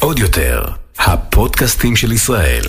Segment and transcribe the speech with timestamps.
[0.00, 0.62] עוד יותר,
[0.98, 2.62] הפודקאסטים של ישראל.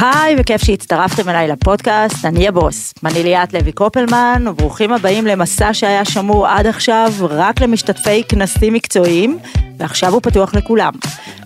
[0.00, 6.04] היי, וכיף שהצטרפתם אליי לפודקאסט, אני הבוס, אני ליאת לוי קופלמן, וברוכים הבאים למסע שהיה
[6.04, 9.38] שמור עד עכשיו רק למשתתפי כנסים מקצועיים,
[9.78, 10.92] ועכשיו הוא פתוח לכולם.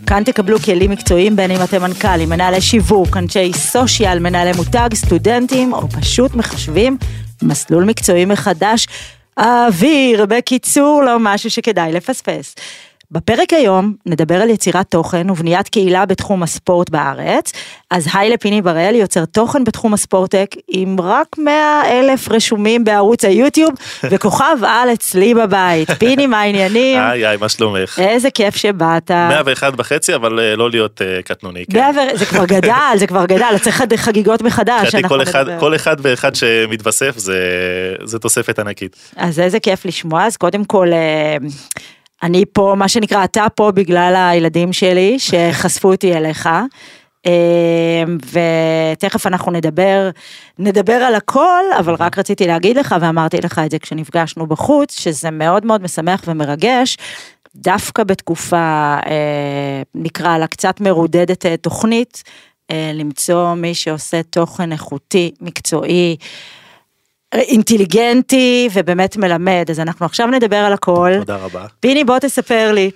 [0.06, 5.72] כאן תקבלו כלים מקצועיים בין אם אתם מנכ"לים, מנהלי שיווק, אנשי סושיאל, מנהלי מותג, סטודנטים,
[5.72, 6.98] או פשוט מחשבים
[7.42, 8.86] מסלול מקצועי מחדש.
[9.36, 12.54] האוויר, בקיצור, לא משהו שכדאי לפספס.
[13.12, 17.52] בפרק היום נדבר על יצירת תוכן ובניית קהילה בתחום הספורט בארץ.
[17.90, 23.70] אז היי לפיני בראל, יוצר תוכן בתחום הספורטק עם רק 100 אלף רשומים בערוץ היוטיוב
[24.10, 25.90] וכוכב על אצלי בבית.
[25.90, 27.00] פיני, מה העניינים?
[27.00, 27.98] היי היי, מה שלומך?
[27.98, 29.10] איזה כיף שבאת.
[29.10, 31.64] 101 וחצי, אבל אה, לא להיות אה, קטנוני.
[31.72, 31.78] כן.
[31.78, 34.94] 100 ו- זה כבר גדל, זה כבר גדל, צריך חגיגות מחדש.
[35.08, 35.60] כל אחד- נדבר.
[35.60, 37.34] כל אחד ואחד שמתווסף זה-
[38.04, 38.96] זה תוספת ענקית.
[39.16, 41.36] אז איזה כיף לשמוע, אז קודם כל, אה,
[42.22, 46.48] אני פה, מה שנקרא, אתה פה בגלל הילדים שלי, שחשפו אותי אליך.
[47.26, 48.04] אה,
[48.92, 50.10] ותכף אנחנו נדבר,
[50.58, 55.30] נדבר על הכל, אבל רק רציתי להגיד לך, ואמרתי לך את זה כשנפגשנו בחוץ, שזה
[55.30, 56.96] מאוד מאוד משמח ומרגש,
[57.56, 62.22] דווקא בתקופה, אה, נקרא לה קצת מרודדת אה, תוכנית,
[62.94, 66.16] למצוא מי שעושה תוכן איכותי, מקצועי,
[67.34, 71.12] אינטליגנטי ובאמת מלמד, אז אנחנו עכשיו נדבר על הכל.
[71.18, 71.66] תודה רבה.
[71.80, 72.90] פיני בוא תספר לי,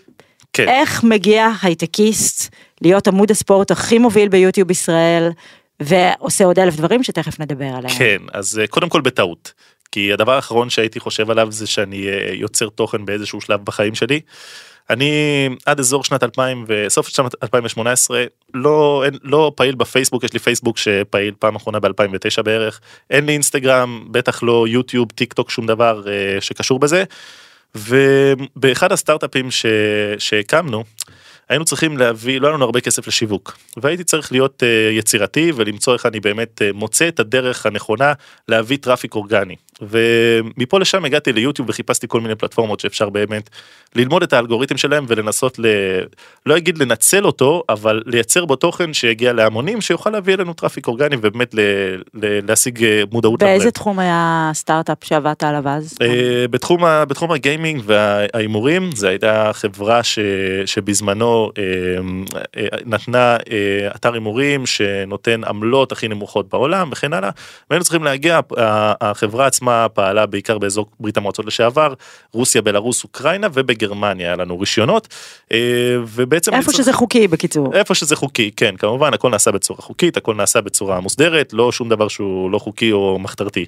[0.53, 0.69] כן.
[0.69, 5.31] איך מגיע הייטקיסט להיות עמוד הספורט הכי מוביל ביוטיוב ישראל,
[5.81, 7.99] ועושה עוד אלף דברים שתכף נדבר עליהם.
[7.99, 9.53] כן, אז אה, קודם כל בטעות.
[9.93, 14.21] כי הדבר האחרון שהייתי חושב עליו זה שאני אה, יוצר תוכן באיזשהו שלב בחיים שלי.
[14.91, 20.39] אני עד אזור שנת 2000 וסוף שנת 2018 לא, אין, לא פעיל בפייסבוק, יש לי
[20.39, 25.67] פייסבוק שפעיל פעם אחרונה ב-2009 בערך, אין לי אינסטגרם, בטח לא יוטיוב, טיק טוק, שום
[25.67, 27.05] דבר אה, שקשור בזה.
[27.75, 29.49] ובאחד הסטארט-אפים.
[30.19, 30.85] שהקמנו,
[31.49, 35.93] היינו צריכים להביא, לא היה לנו הרבה כסף לשיווק, והייתי צריך להיות אה, יצירתי ולמצוא
[35.93, 38.13] איך אני באמת אה, מוצא את הדרך הנכונה
[38.49, 39.57] להביא traffic אורגני.
[39.83, 43.51] ומפה לשם הגעתי ליוטיוב וחיפשתי כל מיני פלטפורמות שאפשר באמת
[43.95, 45.67] ללמוד את האלגוריתם שלהם ולנסות ל...
[46.47, 51.17] לא אגיד לנצל אותו, אבל לייצר בו תוכן שיגיע להמונים שיוכל להביא אלינו traffic אורגני
[51.17, 51.61] ובאמת ל...
[52.15, 52.49] ל...
[52.49, 53.43] להשיג אה, מודעות.
[53.43, 53.75] באיזה ל brand.
[53.75, 55.95] תחום היה הסטארט-אפ שעבדת עליו אז?
[56.03, 60.19] אה, בתחום, ה, בתחום הגיימינג וההימורים זה הייתה חברה ש,
[60.67, 61.32] שבזמנו
[62.87, 67.31] נתנה אה, אתר הימורים שנותן עמלות הכי נמוכות בעולם וכן הלאה
[67.71, 68.41] והיינו צריכים להגיע
[69.01, 71.95] החברה עצמה פעלה בעיקר באזור ברית המועצות לשעבר
[72.33, 75.09] רוסיה בלרוס אוקראינה ובגרמניה היה לנו רישיונות
[75.53, 75.59] אה,
[76.07, 77.75] ובעצם איפה שזה חוקי בקיצור.
[77.75, 81.89] איפה שזה חוקי כן כמובן הכל נעשה בצורה חוקית הכל נעשה בצורה מוסדרת לא שום
[81.89, 83.67] דבר שהוא לא חוקי או מחתרתי.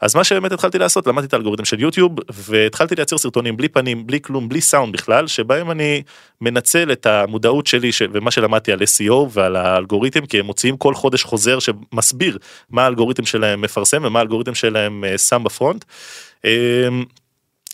[0.00, 4.06] אז מה שבאמת התחלתי לעשות למדתי את האלגוריתם של יוטיוב והתחלתי לייצר סרטונים בלי פנים
[4.06, 6.02] בלי כלום בלי סאונד בכלל שבהם אני
[6.40, 8.02] מנצל את המודעות שלי ש...
[8.12, 12.38] ומה שלמדתי על SEO ועל האלגוריתם כי הם מוציאים כל חודש חוזר שמסביר
[12.70, 15.84] מה האלגוריתם שלהם מפרסם ומה האלגוריתם שלהם אה, שם בפרונט.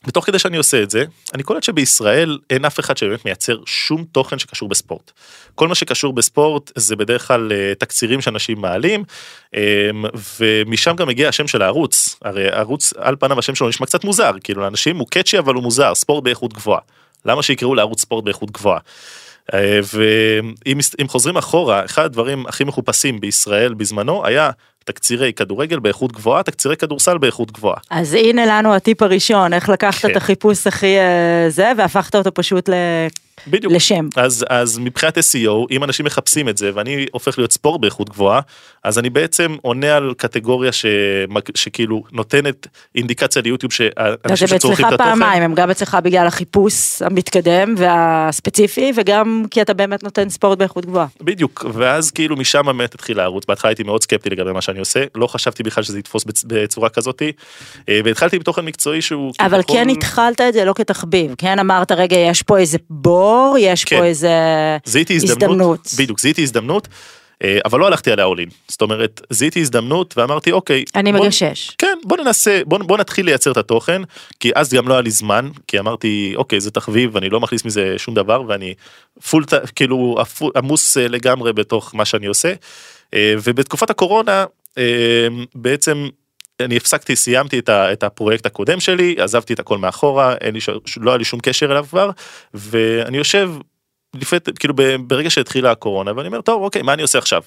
[0.06, 1.04] ותוך כדי שאני עושה את זה,
[1.34, 5.10] אני קולט שבישראל אין אף אחד שבאמת מייצר שום תוכן שקשור בספורט.
[5.54, 9.04] כל מה שקשור בספורט זה בדרך כלל אה, תקצירים שאנשים מעלים,
[9.54, 9.90] אה,
[10.40, 12.16] ומשם גם מגיע השם של הערוץ.
[12.22, 15.62] הרי ערוץ, על פניו השם שלו נשמע קצת מוזר, כאילו לאנשים הוא קאצ'י אבל הוא
[15.62, 16.80] מוזר, ספורט באיכות גבוהה.
[17.24, 18.78] למה שיקראו לערוץ ספורט באיכות גבוהה?
[19.54, 24.50] אה, ואם אם חוזרים אחורה, אחד הדברים הכי מחופשים בישראל בזמנו היה
[24.84, 27.76] תקצירי כדורגל באיכות גבוהה, תקצירי כדורסל באיכות גבוהה.
[27.90, 30.10] אז הנה לנו הטיפ הראשון, איך לקחת כן.
[30.10, 32.72] את החיפוש הכי אה, זה, והפכת אותו פשוט ל-
[33.46, 33.72] בדיוק.
[33.72, 34.08] לשם.
[34.16, 38.40] אז, אז מבחינת SEO, אם אנשים מחפשים את זה ואני הופך להיות ספורט באיכות גבוהה,
[38.84, 43.92] אז אני בעצם עונה על קטגוריה שמג, שכאילו נותנת אינדיקציה ליוטיוב שאנשים
[44.24, 45.10] הם שצורכים אצלך את התוכן.
[45.10, 50.86] פעמיים, הם גם אצלך בגלל החיפוש המתקדם והספציפי, וגם כי אתה באמת נותן ספורט באיכות
[50.86, 51.06] גבוהה.
[51.20, 55.04] בדיוק, ואז כאילו משם באמת התחיל הערוץ, בהתחלה הייתי מאוד סקפטי לגבי מה שאני עושה,
[55.14, 57.32] לא חשבתי בכלל שזה יתפוס בצ- בצורה כזאתי,
[57.88, 59.32] אה, והתחלתי בתוכן מקצועי שהוא...
[59.40, 63.84] אבל כן התחלת את זה לא כתחביב, כן אמרת רגע יש פה איזה בור, יש
[63.84, 63.98] כן.
[63.98, 64.28] פה איזה
[65.14, 65.88] הזדמנות, הזדמנות.
[65.98, 66.88] בדיוק, זיהיתי הזדמנות,
[67.44, 71.70] אה, אבל לא הלכתי עליה אולין, זאת אומרת, זיהיתי הזדמנות ואמרתי אוקיי, אני בוא- מגשש.
[71.78, 74.02] כן, בוא ננסה, בוא, בוא נתחיל לייצר את התוכן,
[74.40, 77.64] כי אז גם לא היה לי זמן, כי אמרתי, אוקיי, זה תחביב, אני לא מכניס
[77.64, 78.74] מזה שום דבר, ואני
[79.30, 79.44] full,
[79.76, 80.16] כאילו,
[80.56, 82.52] עמוס אה, לגמרי בתוך מה שאני עושה.
[83.14, 84.44] אה, ובתקופת הקורונה,
[85.54, 86.08] בעצם,
[86.64, 90.60] אני הפסקתי, סיימתי את, ה, את הפרויקט הקודם שלי, עזבתי את הכל מאחורה, לי,
[91.00, 92.10] לא היה לי שום קשר אליו כבר,
[92.54, 93.50] ואני יושב,
[94.14, 94.74] לפני, כאילו
[95.06, 97.42] ברגע שהתחילה הקורונה, ואני אומר, טוב, אוקיי, מה אני עושה עכשיו?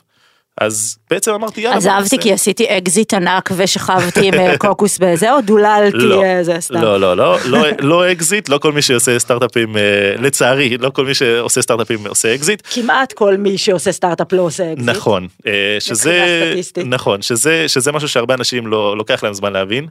[0.62, 1.78] אז בעצם אמרתי יאללה.
[1.78, 6.56] אז אהבתי כי עשיתי אקזיט ענק ושכבתי עם אה, קוקוס בזה, או דוללתי לא, איזה
[6.60, 6.82] סתם.
[6.82, 9.82] לא, לא, לא, לא, לא אקזיט, לא כל מי שעושה סטארט-אפים, אה,
[10.18, 12.62] לצערי, לא כל מי שעושה סטארט-אפים עושה אקזיט.
[12.74, 14.90] כמעט כל מי שעושה סטארט-אפ לא עושה אקזיט.
[14.90, 16.54] נכון, אה, שזה.
[16.86, 19.88] נכון, שזה, שזה משהו שהרבה אנשים לא, לוקח להם זמן להבין.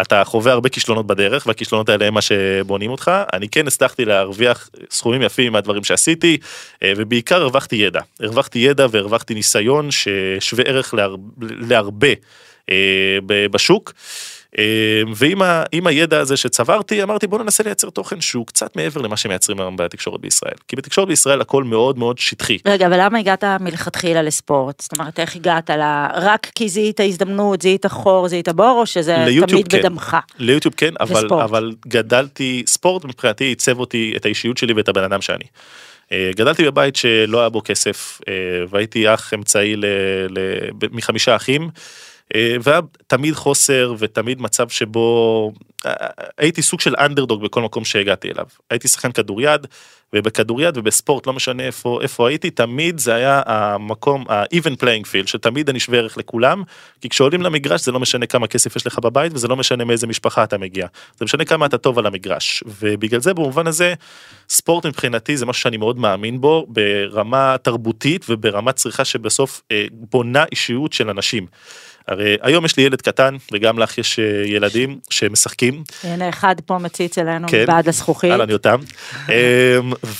[0.00, 3.10] אתה חווה הרבה כישלונות בדרך, והכישלונות האלה הם מה שבונים אותך.
[3.32, 6.38] אני כן הצלחתי להרוויח סכומים יפים מהדברים שעשיתי,
[6.82, 8.00] אה, ובעיקר הרווחתי ידע.
[8.20, 12.08] הרווחתי ידע והרווחתי ניסיון ששווה ערך להר, להרבה
[12.70, 13.18] אה,
[13.50, 13.92] בשוק.
[14.58, 19.60] אה, ועם הידע הזה שצברתי אמרתי בוא ננסה לייצר תוכן שהוא קצת מעבר למה שמייצרים
[19.60, 22.58] היום בתקשורת בישראל כי בתקשורת בישראל הכל מאוד מאוד שטחי.
[22.66, 24.80] רגע, אבל למה הגעת מלכתחילה לספורט?
[24.80, 25.82] זאת אומרת, איך הגעת ל...
[26.14, 29.78] רק כי זיהית הזדמנות, זיהית חור, זיהית בור, או שזה תמיד כן.
[29.78, 30.16] בדמך?
[30.38, 31.28] ליוטיוב כן אבל.
[31.32, 35.44] אבל גדלתי ספורט מבחינתי עיצב אותי את האישיות שלי ואת הבן אדם שאני.
[36.14, 38.34] אה, גדלתי בבית שלא היה בו כסף אה,
[38.70, 39.84] והייתי אח אמצעי ל,
[40.30, 40.38] ל,
[40.92, 41.70] מחמישה אחים.
[42.34, 45.52] אה, והיה תמיד חוסר ותמיד מצב שבו
[46.38, 48.46] הייתי סוג של אנדרדוג בכל מקום שהגעתי אליו.
[48.70, 49.66] הייתי שחקן כדוריד
[50.14, 55.68] ובכדוריד ובספורט לא משנה איפה איפה הייתי תמיד זה היה המקום ה-even playing field שתמיד
[55.68, 56.62] אני שווה ערך לכולם
[57.00, 60.06] כי כשעולים למגרש זה לא משנה כמה כסף יש לך בבית וזה לא משנה מאיזה
[60.06, 60.86] משפחה אתה מגיע
[61.18, 63.94] זה משנה כמה אתה טוב על המגרש ובגלל זה במובן הזה
[64.48, 70.44] ספורט מבחינתי זה משהו שאני מאוד מאמין בו ברמה תרבותית וברמת צריכה שבסוף אה, בונה
[70.52, 71.46] אישיות של אנשים.
[72.08, 76.78] הרי היום יש לי ילד קטן וגם לך יש אה, ילדים שמשחקים הנה, אחד פה
[76.78, 77.62] מציץ אלינו כן.
[77.62, 78.30] מבעד לזכוכית.
[78.30, 78.78] אהלן יותם.
[79.28, 79.34] אמ,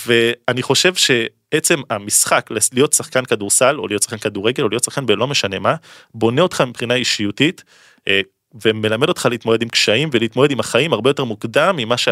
[0.06, 5.26] ואני חושב שעצם המשחק להיות שחקן כדורסל או להיות שחקן כדורגל או להיות שחקן בלא
[5.26, 5.74] משנה מה
[6.14, 7.64] בונה אותך מבחינה אישיותית.
[8.08, 8.20] אה,
[8.64, 12.08] ומלמד אותך להתמודד עם קשיים ולהתמודד עם החיים הרבה יותר מוקדם ממה, ש...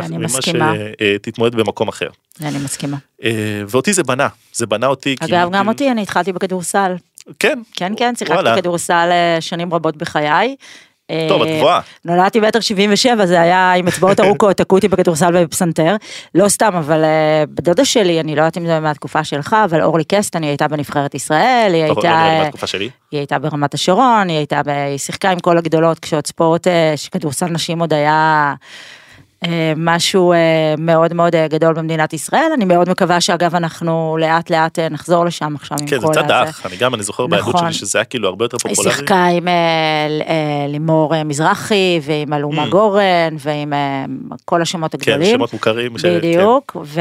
[1.17, 2.09] שתתמודד במקום אחר.
[2.41, 2.97] אני מסכימה.
[3.25, 5.17] אה, ואותי זה בנה, זה בנה אותי.
[5.17, 6.95] כי- אגב, גם אותי, אני התחלתי בכדורסל.
[7.39, 7.59] כן.
[7.77, 8.49] כן, כן, שיחקתי.
[8.57, 10.57] כדורסל אה, שנים רבות בחיי.
[11.29, 11.81] טוב, את אה, גבוהה.
[12.05, 15.97] נולדתי מטר שבעים ושבע, זה היה עם אצבעות ארוכות, תקעו אותי בכדורסל ובפסנתר.
[16.35, 20.05] לא סתם, אבל אה, בדודה שלי, אני לא יודעת אם זה מהתקופה שלך, אבל אורלי
[20.05, 22.67] קסטן, היא הייתה בנבחרת ישראל, היא לא הייתה...
[22.67, 22.91] שלי.
[23.11, 24.61] היא הייתה ברמת השרון, היא הייתה.
[24.67, 26.67] היא שיחקה עם כל הגדולות, כשעוד ספורט,
[26.97, 28.55] שכדורסל נשים עוד היה
[29.77, 30.39] משהו אה,
[30.79, 32.51] מאוד מאוד אה, גדול במדינת ישראל.
[32.55, 36.15] אני מאוד מקווה שאגב אנחנו לאט לאט אה, נחזור לשם עכשיו עם כן, זה כל
[36.15, 36.35] צד הזה.
[36.37, 37.61] האח, אני גם, אני זוכר נכון.
[37.65, 38.95] שלי שזה היה כאילו הרבה יותר היא פופולרי.
[38.97, 39.53] שיחקה עם אה,
[40.29, 40.37] אה,
[40.69, 42.69] לימור אה, מזרחי ועם אלומה Mm.
[42.69, 43.03] גורן
[43.39, 44.05] ועם אה,
[44.45, 45.35] כל השמות כן, הגדולים.
[45.37, 45.99] שמות מוכרים.
[45.99, 46.19] ש- כן.
[46.19, 47.01] בדיוק, ו-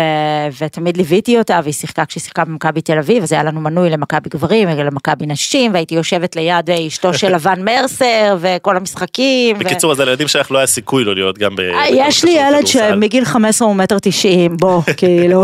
[0.62, 4.30] ותמיד ליוויתי אותה והיא שיחקה כשהיא שיחקה במכבי תל אביב, אז היה לנו מנוי למכבי
[4.30, 9.56] גברים ולמכבי נשים, והייתי יושבת ליד אה, אשתו של לבן מרסר וכל המשחקים.
[9.56, 11.60] ו- בקיצור, אז לילדים שלך לא היה סיכוי לא להיות גם ב...
[11.60, 12.56] אה, יש לי בכדורסל.
[12.58, 15.44] ילד שמגיל 15 הוא מטר 90, בוא, כאילו,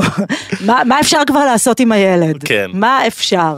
[0.66, 2.44] מה מה אפשר כבר לעשות עם הילד?
[2.44, 2.68] כן.
[2.74, 3.54] מה אפשר?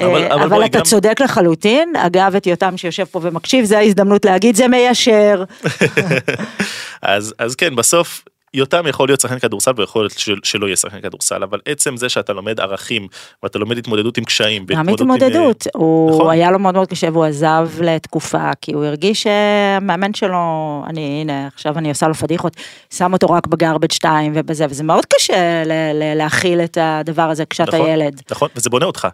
[0.00, 3.78] אבל- אה, אבל אבל אתה גם- צודק לחלוטין, אגב את יותם שיושב פה ומקשיב, זה
[3.78, 5.44] ההזדמנות להגיד זה מיישר.
[7.02, 11.00] אז, אז כן, בסוף יותם יכול להיות שחקן כדורסל ויכול להיות של, שלא יהיה שחקן
[11.00, 13.08] כדורסל, אבל עצם זה שאתה לומד ערכים
[13.42, 14.66] ואתה לומד התמודדות עם קשיים.
[14.66, 16.30] גם עם, התמודדות, הוא נכון.
[16.30, 21.48] היה לו מאוד מאוד קשה והוא עזב לתקופה, כי הוא הרגיש שהמאמן שלו, אני הנה
[21.54, 22.56] עכשיו אני עושה לו פדיחות,
[22.94, 27.44] שם אותו רק בגרבג' 2 ובזה, וזה מאוד קשה ל- ל- להכיל את הדבר הזה
[27.50, 28.22] כשאתה נכון, ילד.
[28.30, 29.08] נכון, וזה בונה אותך.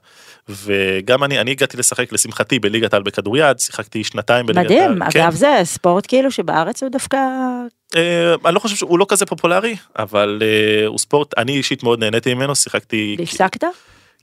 [0.49, 4.94] וגם אני, אני הגעתי לשחק לשמחתי בליגת העל בכדוריד, שיחקתי שנתיים בליגת העל.
[4.94, 5.20] מדהים, כן.
[5.20, 7.61] אגב זה ספורט כאילו שבארץ הוא דווקא, אה,
[7.94, 12.34] אני לא חושב שהוא לא כזה פופולרי, אבל אה, הוא ספורט, אני אישית מאוד נהניתי
[12.34, 13.17] ממנו, שיחקתי...
[13.22, 13.65] הפסקת?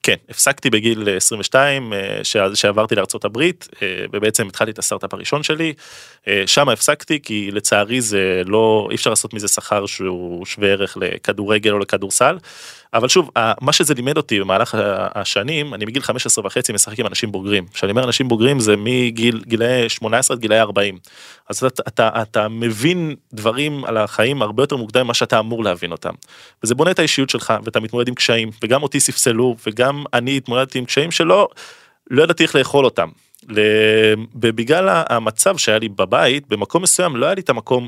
[0.05, 5.73] כן, הפסקתי בגיל 22, אה, ש- שעברתי הברית, אה, ובעצם התחלתי את הסטארט-אפ הראשון שלי.
[6.27, 10.97] אה, שם הפסקתי, כי לצערי זה לא, אי אפשר לעשות מזה שכר שהוא שווה ערך
[11.01, 12.37] לכדורגל או לכדורסל.
[12.95, 13.31] אבל שוב,
[13.61, 14.77] מה שזה לימד אותי במהלך
[15.15, 17.65] השנים, אני מגיל 15 וחצי משחק עם אנשים בוגרים.
[17.73, 20.97] כשאני אומר אנשים בוגרים זה מגיל גילאי 18 עד גילאי 40.
[21.49, 25.91] אז אתה, אתה, אתה מבין דברים על החיים הרבה יותר מוקדם ממה שאתה אמור להבין
[25.91, 26.13] אותם.
[26.63, 30.79] וזה בונה את האישיות שלך ואתה מתמודד עם קשיים וגם אותי ספסלו וגם אני התמודדתי
[30.79, 31.47] עם קשיים שלא
[32.11, 33.09] לא ידעתי איך לאכול אותם.
[34.35, 37.87] ובגלל המצב שהיה לי בבית במקום מסוים לא היה לי את המקום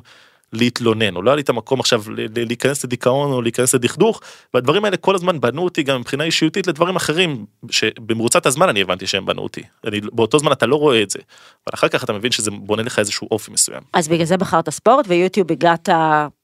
[0.54, 2.04] להתלונן או לא היה לי את המקום עכשיו
[2.36, 4.22] להיכנס לדיכאון או להיכנס לדכדוך
[4.54, 9.08] והדברים האלה כל הזמן בנו אותי גם מבחינה אישיותית לדברים אחרים שבמרוצת הזמן אני הבנתי
[9.08, 9.62] שהם בנו אותי.
[9.88, 11.20] אני, באותו זמן אתה לא רואה את זה
[11.68, 13.82] אבל אחר כך אתה מבין שזה בונה לך איזשהו אופי מסוים.
[13.94, 15.90] אז בגלל זה בחרת ספורט ויוטיוב הגעת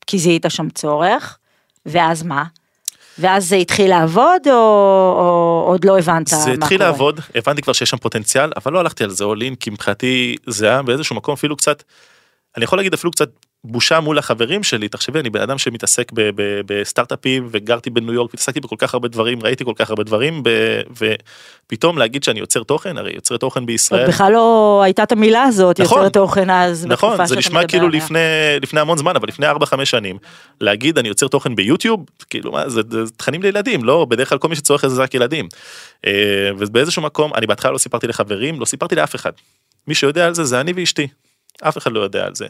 [0.07, 1.37] כי זיהית שם צורך,
[1.85, 2.43] ואז מה?
[3.19, 4.51] ואז זה התחיל לעבוד או,
[5.17, 6.53] או עוד לא הבנת מה זה קורה?
[6.53, 10.35] התחיל לעבוד, הבנתי כבר שיש שם פוטנציאל, אבל לא הלכתי על זה in, כי מבחינתי
[10.47, 11.83] זה היה באיזשהו מקום אפילו קצת,
[12.57, 13.29] אני יכול להגיד אפילו קצת
[13.65, 16.11] בושה מול החברים שלי, תחשבי, אני בן אדם שמתעסק
[16.65, 20.43] בסטארט-אפים וגרתי בניו יורק, התעסקתי בכל כך הרבה דברים, ראיתי כל כך הרבה דברים,
[20.91, 24.07] ופתאום להגיד שאני יוצר תוכן, הרי יוצר תוכן בישראל.
[24.07, 25.97] בכלל לא הייתה את המילה הזאת, נכון.
[25.97, 27.89] יוצר תוכן אז, נכון, זה נשמע כאילו.
[27.89, 28.19] לפני,
[28.61, 30.17] לפני המון זמן, אבל לפני 4-5 שנים,
[30.61, 34.47] להגיד אני יוצר תוכן ביוטיוב, כאילו מה, זה, זה תכנים לילדים, לא, בדרך כלל כל
[34.47, 35.47] מי שצורך את זה זה רק ילדים.
[36.07, 36.11] אה,
[36.57, 39.31] ובאיזשהו מקום, אני בהתחלה לא סיפרתי לחברים, לא סיפרתי לאף אחד.
[39.87, 41.07] מי שיודע על זה זה אני ואשתי.
[41.61, 42.47] אף אחד לא יודע על זה.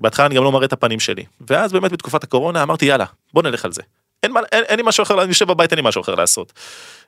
[0.00, 1.24] בהתחלה אני גם לא מראה את הפנים שלי.
[1.48, 3.82] ואז באמת בתקופת הקורונה אמרתי יאללה, בוא נלך על זה.
[4.22, 6.52] אין, מה, אין, אין לי משהו אחר, אני יושב בבית, אין לי משהו אחר לעשות.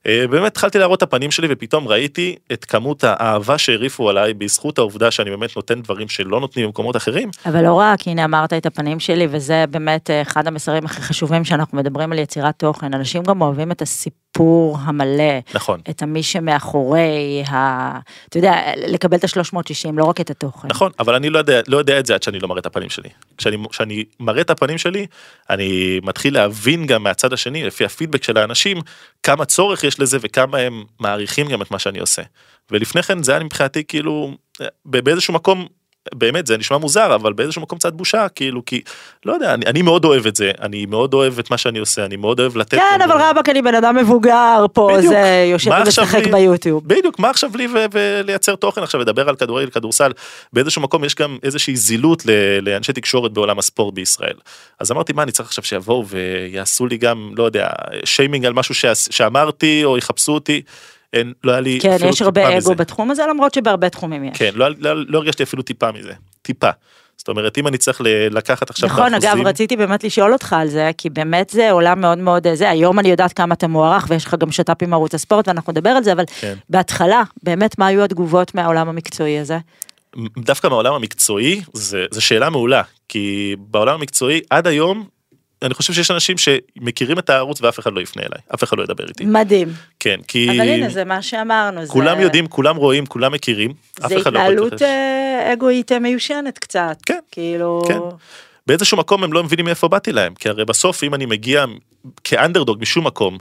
[0.07, 4.79] אה, באמת התחלתי להראות את הפנים שלי ופתאום ראיתי את כמות האהבה שהרעיפו עליי בזכות
[4.79, 7.31] העובדה שאני באמת נותן דברים שלא נותנים במקומות אחרים.
[7.47, 11.45] אבל לא רק, הנה אמרת את הפנים שלי, וזה באמת אה, אחד המסרים הכי חשובים
[11.45, 12.95] שאנחנו מדברים על יצירת תוכן.
[12.95, 15.81] אנשים גם אוהבים את הסיפור המלא, נכון.
[15.91, 17.99] את המי שמאחורי, ה...
[18.29, 20.69] אתה יודע, לקבל את ה-360, לא רק את התוכן.
[20.69, 22.91] נכון, אבל אני לא יודע, לא יודע את זה עד שאני לא מראה את הפנים
[22.91, 23.09] שלי.
[23.39, 25.07] כשאני, כשאני מראה את הפנים שלי,
[25.51, 28.81] אני מתחיל להבין גם מהצד השני, לפי הפידבק של האנשים,
[29.23, 32.23] כמה צורך יש לזה וכמה הם מעריכים גם את מה שאני עושה.
[32.71, 34.37] ולפני כן זה היה מבחינתי כאילו,
[34.85, 35.67] באיזשהו מקום,
[36.15, 38.81] באמת זה נשמע מוזר, אבל באיזשהו מקום קצת בושה, כאילו, כי,
[39.27, 42.05] לא יודע, אני, אני מאוד אוהב את זה, אני מאוד אוהב את מה שאני עושה,
[42.05, 42.75] אני מאוד אוהב לתת...
[42.75, 45.13] כן, אבל רבאק, אני בן אדם מבוגר פה, בדיוק.
[45.13, 46.27] זה יושב ומשחק?
[46.33, 46.89] ביוטיוב.
[46.89, 50.13] בדיוק, מה עכשיו לי ולייצר תוכן עכשיו, לדבר על כדורגל, כדורסל,
[50.53, 54.37] באיזשהו מקום יש גם איזושהי זילות ל- לאנשי תקשורת בעולם הספורט בישראל.
[54.81, 57.69] אז אמרתי, מה אני צריך עכשיו שיבואו ויעשו לי גם, לא יודע,
[58.05, 58.75] שיימינג על משהו
[59.11, 60.63] שאמרתי, או יחפשו אותי,
[61.13, 62.75] אין, לא היה לי כן, אפילו יש הרבה טיפה אגו מזה.
[62.75, 64.39] בתחום הזה, למרות שבהרבה תחומים יש.
[64.39, 66.13] כן, לא, לא, לא הרגשתי אפילו טיפה מזה,
[66.43, 66.71] טיפה.
[67.17, 68.01] זאת אומרת, אם אני צריך
[68.31, 72.01] לקחת עכשיו נכון, אגב, באחוזים- רציתי באמת לשאול אותך על זה, כי באמת זה עולם
[72.01, 74.93] מאוד מאוד אה, זה, היום אני יודעת כמה אתה מוערך, ויש לך גם שת"פ עם
[74.95, 76.55] ערוץ הספורט, ואנחנו נדבר על זה, אבל כן.
[76.71, 79.59] בהתחלה, באמת, מה היו התגובות מהעולם המקצועי הזה?
[80.39, 81.63] דווקא מהעולם המקצועי,
[82.11, 85.05] זה שאלה מעולה, כי בעולם המקצועי עד היום,
[85.63, 88.83] אני חושב שיש אנשים שמכירים את הערוץ ואף אחד לא יפנה אליי, אף אחד לא
[88.83, 89.25] ידבר איתי.
[89.25, 89.69] מדהים.
[90.01, 91.87] כן, כי אבל הנה, זה מה שאמרנו.
[91.87, 93.73] זה- כולם יודעים, כולם רואים, כולם מכירים,
[94.05, 94.83] אף זה אחד לא יכול התנהלות להתייחס.
[94.83, 96.97] אה, אגואית אה, מיושנת קצת.
[97.07, 97.83] כן, כאילו...
[97.89, 97.99] כן.
[98.67, 101.65] באיזשהו מקום הם לא מבינים מאיפה באתי להם, כי הרי בסוף אם אני מגיע
[102.25, 103.39] כאנדרדוג משום מקום,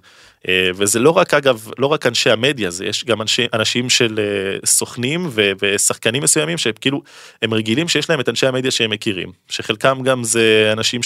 [0.48, 4.20] אה, וזה לא רק אגב, לא רק אנשי המדיה, זה יש גם אנשי, אנשים של
[4.66, 7.02] סוכנים ו- ושחקנים מסוימים שכאילו
[7.42, 11.02] הם רגילים שיש להם את אנשי המדיה שהם מכירים, שחלקם גם זה אנשים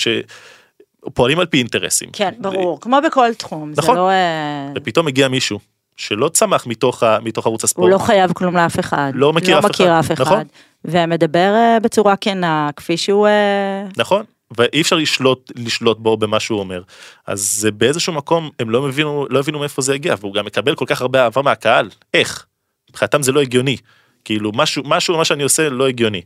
[1.05, 2.10] שפועלים על פי אינטרסים.
[2.13, 3.72] כן, ברור, כמו בכל תחום.
[3.77, 3.96] נכון.
[3.96, 4.10] זה לא...
[4.10, 5.60] אה, ופתאום מגיע מישהו
[5.98, 7.84] שלא צמח מתוך, ה- מתוך ערוץ הספורט.
[7.84, 9.12] הוא לא חייב כלום לאף אחד.
[9.15, 10.22] לא מכיר אף מכיר אחד, אף אחד.
[10.22, 10.43] נכון.
[10.86, 13.27] ומדבר אה, בצורה כנה, כפי שהוא...
[13.27, 14.24] אה, נכון,
[14.58, 16.81] ואי אפשר לשלוט, לשלוט בו במה שהוא אומר.
[17.27, 20.75] אז זה באיזשהו מקום, הם לא הבינו, לא הבינו מאיפה זה הגיע, והוא גם מקבל
[20.75, 22.46] כל כך הרבה אהבה מהקהל, איך?
[22.89, 23.77] מבחינתם זה לא הגיוני.
[24.25, 26.22] כאילו משהו, משהו מה שאני עושה לא הגיוני.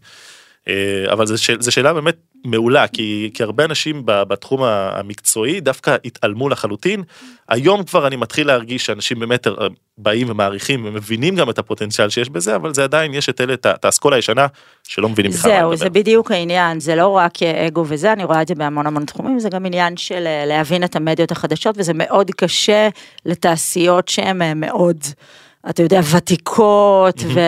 [0.67, 6.49] אה, אבל זו שאל, שאלה באמת מעולה, כי, כי הרבה אנשים בתחום המקצועי דווקא התעלמו
[6.49, 7.03] לחלוטין.
[7.49, 9.53] היום כבר אני מתחיל להרגיש שאנשים באמת אה,
[9.97, 13.85] באים ומעריכים ומבינים גם את הפוטנציאל שיש בזה, אבל זה עדיין, יש את אלה, את
[13.85, 14.47] האסכולה הישנה,
[14.83, 15.83] שלא מבינים בכלל מה זהו, לדבר.
[15.83, 19.39] זה בדיוק העניין, זה לא רק אגו וזה, אני רואה את זה בהמון המון תחומים,
[19.39, 22.89] זה גם עניין של אה, להבין את המדיות החדשות, וזה מאוד קשה
[23.25, 24.97] לתעשיות שהן אה, מאוד,
[25.69, 27.39] אתה יודע, ותיקות ו...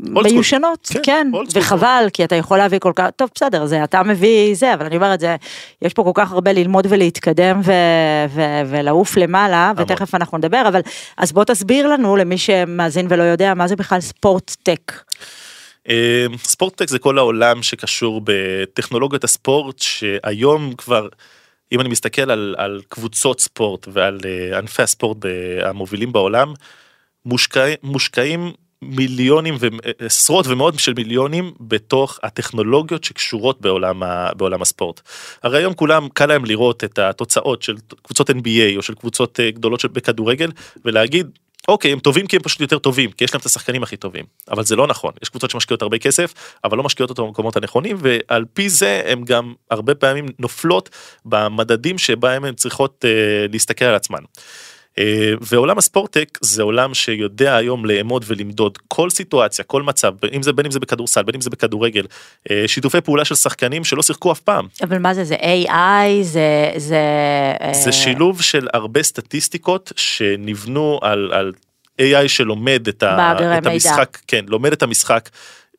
[0.00, 1.30] מיושנות, כן, כן.
[1.54, 4.96] וחבל, כי אתה יכול להביא כל כך, טוב בסדר, זה אתה מביא זה, אבל אני
[4.96, 5.36] אומרת, זה,
[5.82, 7.72] יש פה כל כך הרבה ללמוד ולהתקדם ו,
[8.28, 9.82] ו, ולעוף למעלה, המון.
[9.82, 10.80] ותכף אנחנו נדבר, אבל
[11.16, 14.92] אז בוא תסביר לנו, למי שמאזין ולא יודע, מה זה בכלל ספורט טק.
[15.88, 21.08] אה, ספורטטק זה כל העולם שקשור בטכנולוגיות הספורט שהיום כבר
[21.72, 26.52] אם אני מסתכל על, על קבוצות ספורט ועל אה, ענפי הספורט ב- המובילים בעולם
[27.26, 28.52] מושקע, מושקעים
[28.84, 29.56] מיליונים
[30.00, 35.00] ועשרות ומאות של מיליונים בתוך הטכנולוגיות שקשורות בעולם, ה, בעולם הספורט.
[35.42, 39.50] הרי היום כולם קל להם לראות את התוצאות של קבוצות NBA או של קבוצות אה,
[39.50, 40.50] גדולות של- בכדורגל
[40.84, 41.26] ולהגיד
[41.68, 44.24] אוקיי הם טובים כי הם פשוט יותר טובים כי יש להם את השחקנים הכי טובים
[44.50, 47.96] אבל זה לא נכון יש קבוצות שמשקיעות הרבה כסף אבל לא משקיעות אותו במקומות הנכונים
[48.00, 50.90] ועל פי זה הם גם הרבה פעמים נופלות
[51.24, 53.10] במדדים שבהם הן צריכות אה,
[53.52, 54.18] להסתכל על עצמן.
[54.98, 60.52] אה, ועולם הספורטק זה עולם שיודע היום לאמוד ולמדוד כל סיטואציה כל מצב אם זה
[60.52, 62.06] בין אם זה בכדורסל בין אם זה בכדורגל
[62.50, 66.72] אה, שיתופי פעולה של שחקנים שלא שיחקו אף פעם אבל מה זה, זה AI, זה...
[66.76, 67.00] זה,
[67.60, 71.52] אה, זה שילוב של הרבה סטטיסטיקות שנבנו על, על
[72.00, 73.70] AI שלומד את, ה, את מידע.
[73.70, 75.28] המשחק, כן, לומד את המשחק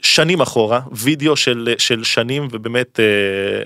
[0.01, 2.99] שנים אחורה, וידאו של, של שנים ובאמת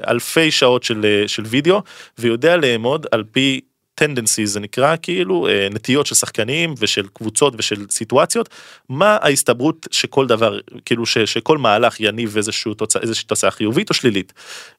[0.07, 1.81] אלפי שעות של, של וידאו,
[2.19, 3.61] ויודע לאמוד על פי
[4.01, 8.49] tendencies זה נקרא כאילו אה, נטיות של שחקנים ושל קבוצות ושל סיטואציות
[8.89, 13.95] מה ההסתברות שכל דבר כאילו ש, שכל מהלך יניב איזשהו תוצאה איזושהי תוצאה חיובית או
[13.95, 14.33] שלילית.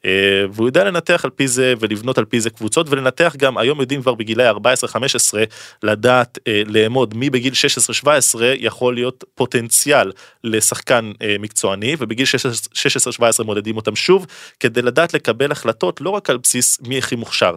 [0.04, 0.10] אה,
[0.52, 4.02] והוא יודע לנתח על פי זה ולבנות על פי זה קבוצות ולנתח גם היום יודעים
[4.02, 4.54] כבר בגילאי 14-15
[5.82, 7.52] לדעת אה, לאמוד מי בגיל
[8.04, 8.06] 16-17
[8.56, 10.12] יכול להיות פוטנציאל
[10.44, 12.26] לשחקן מקצועני ובגיל
[13.40, 14.26] 16-17 מודדים אותם שוב
[14.60, 17.54] כדי לדעת לקבל החלטות לא רק על בסיס מי הכי מוכשר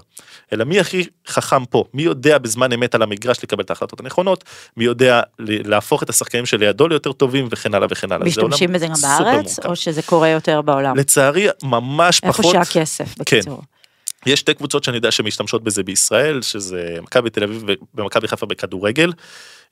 [0.54, 4.44] אלא מי הכי חכם פה מי יודע בזמן אמת על המגרש לקבל את ההחלטות הנכונות
[4.78, 8.28] מי יודע להפוך את השחקנים שלידו ליותר טובים וכן הלאה וכן הלאה.
[8.28, 10.98] משתמשים בזה גם בארץ או שזה קורה יותר בעולם?
[10.98, 12.46] לצערי ממש פחות.
[12.46, 13.58] איפה שהכסף בקיצור.
[13.58, 13.66] כן.
[14.26, 17.64] יש שתי קבוצות שאני יודע שמשתמשות בזה בישראל שזה מכבי תל אביב
[17.96, 19.12] ומכבי חיפה בכדורגל.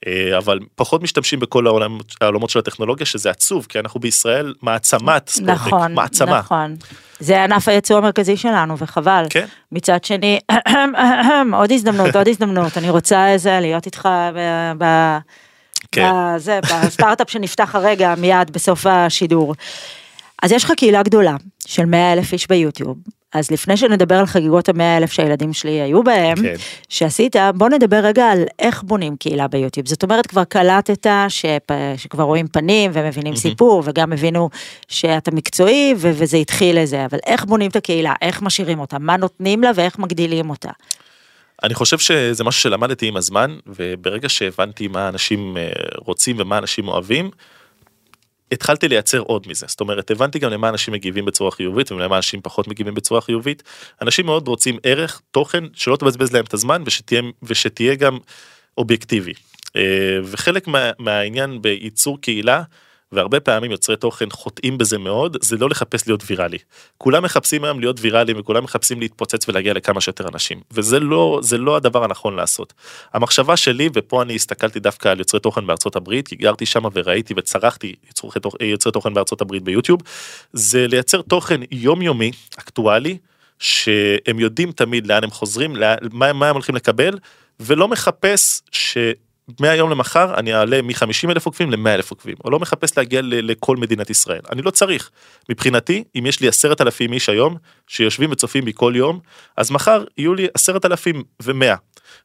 [0.06, 5.28] אה, אבל פחות משתמשים בכל העולם, העולמות של הטכנולוגיה שזה עצוב כי אנחנו בישראל מעצמת
[5.28, 6.38] ספורטק, נכון, מעצמה.
[6.38, 6.76] נכון,
[7.22, 9.24] זה ענף הייצוא המרכזי שלנו וחבל.
[9.30, 9.46] כן.
[9.72, 10.38] מצד שני,
[11.58, 14.72] עוד הזדמנות, עוד הזדמנות, אני רוצה איזה להיות איתך ב...
[14.78, 15.18] ב...
[15.92, 16.10] כן.
[16.14, 19.54] בזה, בסטארט-אפ שנפתח הרגע מיד בסוף השידור.
[20.42, 21.36] אז יש לך קהילה גדולה
[21.66, 22.96] של 100 אלף איש ביוטיוב,
[23.32, 26.54] אז לפני שנדבר על חגיגות המאה אלף שהילדים שלי היו בהם, כן.
[26.88, 29.88] שעשית, בוא נדבר רגע על איך בונים קהילה ביוטיוב.
[29.88, 31.72] זאת אומרת, כבר קלטת שפ...
[31.96, 33.36] שכבר רואים פנים ומבינים mm-hmm.
[33.36, 34.50] סיפור, וגם הבינו
[34.88, 36.10] שאתה מקצועי ו...
[36.14, 39.98] וזה התחיל לזה, אבל איך בונים את הקהילה, איך משאירים אותה, מה נותנים לה ואיך
[39.98, 40.70] מגדילים אותה.
[41.62, 46.88] אני חושב שזה משהו שלמדתי עם הזמן, וברגע שהבנתי מה אנשים אה, רוצים ומה אנשים
[46.88, 47.30] אוהבים,
[48.52, 49.66] התחלתי לייצר עוד מזה.
[49.68, 53.62] זאת אומרת הבנתי גם למה אנשים מגיבים בצורה חיובית ולמה אנשים פחות מגיבים בצורה חיובית.
[54.02, 58.18] אנשים מאוד רוצים ערך תוכן שלא תבזבז להם את הזמן ושתהיה ושתהיה גם
[58.78, 59.32] אובייקטיבי.
[59.76, 62.62] אה, וחלק מה, מהעניין בייצור קהילה
[63.12, 66.58] והרבה פעמים יוצרי תוכן חוטאים בזה מאוד, זה לא לחפש להיות ויראלי.
[66.98, 71.76] כולם מחפשים היום להיות ויראליים וכולם מחפשים להתפוצץ ולהגיע לכמה שיותר אנשים, וזה לא, לא
[71.76, 72.72] הדבר הנכון לעשות.
[73.12, 77.34] המחשבה שלי, ופה אני הסתכלתי דווקא על יוצרי תוכן בארצות הברית, כי גרתי שם וראיתי
[77.36, 77.94] וצרכתי
[78.60, 80.00] יוצרי תוכן בארצות הברית ביוטיוב,
[80.52, 83.18] זה לייצר תוכן יומיומי, אקטואלי,
[83.58, 85.76] שהם יודעים תמיד לאן הם חוזרים,
[86.12, 87.18] מה, מה הם הולכים לקבל,
[87.60, 88.98] ולא מחפש ש...
[89.60, 93.76] מהיום למחר אני אעלה מ-50 אלף עוקבים ל-100 אלף עוקבים, או לא מחפש להגיע לכל
[93.76, 94.40] מדינת ישראל.
[94.52, 95.10] אני לא צריך.
[95.48, 97.56] מבחינתי, אם יש לי עשרת אלפים איש היום,
[97.86, 99.20] שיושבים וצופים בי כל יום,
[99.56, 101.76] אז מחר יהיו לי עשרת אלפים ומאה.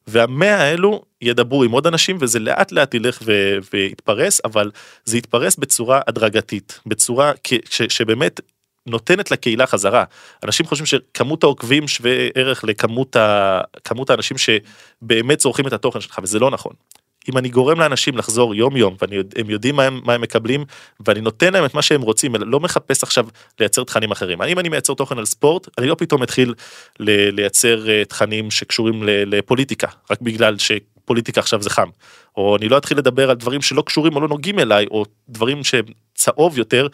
[0.08, 4.72] והמאה האלו ידברו עם עוד אנשים וזה לאט לאט ילך ו- ויתפרס, אבל
[5.06, 7.32] זה יתפרס בצורה הדרגתית, בצורה
[7.70, 8.42] ש- שבאמת
[8.88, 10.04] נותנת לקהילה חזרה.
[10.44, 13.62] אנשים חושבים שכמות העוקבים שווה ערך לכמות ה...
[14.10, 16.74] האנשים שבאמת צורכים את התוכן שלך, וזה לא נכון.
[17.30, 20.66] אם אני גורם לאנשים לחזור יום יום והם יודעים מה הם, מה הם מקבלים
[21.06, 23.28] ואני נותן להם את מה שהם רוצים לא מחפש עכשיו
[23.60, 24.42] לייצר תכנים אחרים.
[24.42, 26.54] אם אני מייצר תוכן על ספורט אני לא פתאום אתחיל
[27.00, 31.90] לייצר אה, תכנים שקשורים לפוליטיקה רק בגלל שפוליטיקה עכשיו זה חם.
[32.38, 35.63] או אני לא אתחיל לדבר על דברים שלא קשורים או לא נוגעים אליי או דברים
[35.63, 35.86] שהם
[36.16, 36.88] צהוב יותר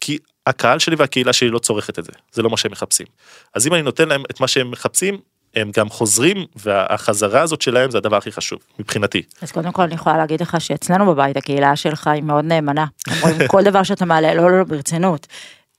[0.00, 2.12] כי הקהל שלי והקהילה שלי לא צורכת את זה.
[2.32, 3.06] זה לא מה שהם מחפשים.
[3.54, 5.18] אז אם אני נותן להם את מה שהם מחפשים
[5.56, 9.22] הם גם חוזרים והחזרה הזאת שלהם זה הדבר הכי חשוב מבחינתי.
[9.42, 12.86] אז קודם כל אני יכולה להגיד לך שאצלנו בבית הקהילה שלך היא מאוד נאמנה.
[13.22, 15.26] אומרים כל דבר שאתה מעלה לא לא לא ברצינות.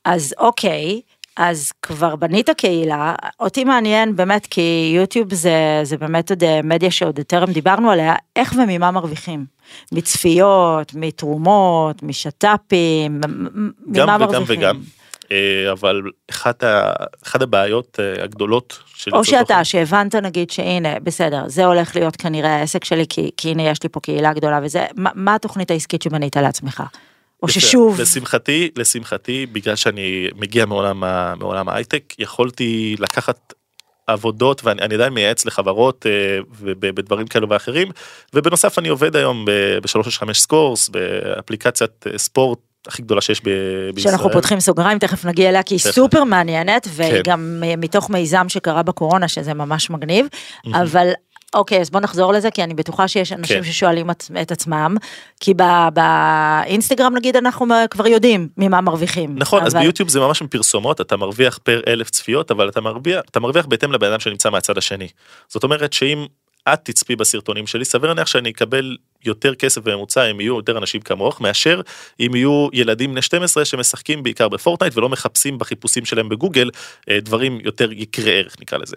[0.06, 1.02] אז אוקיי.
[1.38, 6.92] אז כבר בנית קהילה, אותי מעניין באמת כי יוטיוב זה, זה באמת עוד אה, מדיה
[6.92, 9.46] שעוד טרם דיברנו עליה, איך וממה מרוויחים?
[9.92, 13.22] מצפיות, מתרומות, משת"פים,
[13.86, 14.44] ממה מרוויחים?
[14.44, 14.82] גם וגם וגם.
[15.32, 19.16] אה, אבל אחת, ה, אחת הבעיות אה, הגדולות של...
[19.16, 19.64] או שאתה.
[19.64, 23.90] שהבנת נגיד שהנה, בסדר, זה הולך להיות כנראה העסק שלי, כי, כי הנה יש לי
[23.90, 26.84] פה קהילה גדולה וזה, מה, מה התוכנית העסקית שבנית לעצמך?
[27.44, 28.02] או ששוב...
[28.02, 31.04] לשמחתי, לשמחתי, בגלל שאני מגיע מעולם,
[31.40, 33.54] מעולם ההייטק, יכולתי לקחת
[34.08, 36.40] עבודות ואני עדיין מייעץ לחברות אה,
[36.80, 37.88] בדברים כאלו ואחרים
[38.34, 43.50] ובנוסף אני עובד היום ב-365 סקורס באפליקציית ספורט הכי גדולה שיש ב-
[43.94, 44.12] בישראל.
[44.12, 47.22] שאנחנו פותחים סוגריים, תכף נגיע אליה, כי היא סופר מעניינת, כן.
[47.26, 50.28] גם מתוך מיזם שקרה בקורונה, שזה ממש מגניב,
[50.74, 51.12] אבל
[51.56, 53.64] אוקיי, אז בוא נחזור לזה, כי אני בטוחה שיש אנשים כן.
[53.64, 54.96] ששואלים את, את עצמם,
[55.40, 55.54] כי
[55.94, 59.36] באינסטגרם נגיד אנחנו כבר יודעים ממה מרוויחים.
[59.38, 59.68] נכון, אבל...
[59.68, 63.66] אז ביוטיוב זה ממש מפרסומות, אתה מרוויח פר אלף צפיות, אבל אתה מרוויח, אתה מרוויח
[63.66, 65.08] בהתאם לבן אדם שנמצא מהצד השני.
[65.48, 66.26] זאת אומרת שאם
[66.74, 71.02] את תצפי בסרטונים שלי, סביר להניח שאני אקבל יותר כסף בממוצע אם יהיו יותר אנשים
[71.02, 71.82] כמוך, מאשר
[72.20, 76.70] אם יהיו ילדים בני 12 שמשחקים בעיקר בפורטנייט ולא מחפשים בחיפושים שלהם בגוגל
[77.10, 78.96] אה, דברים יותר יקרי ערך נקרא לזה.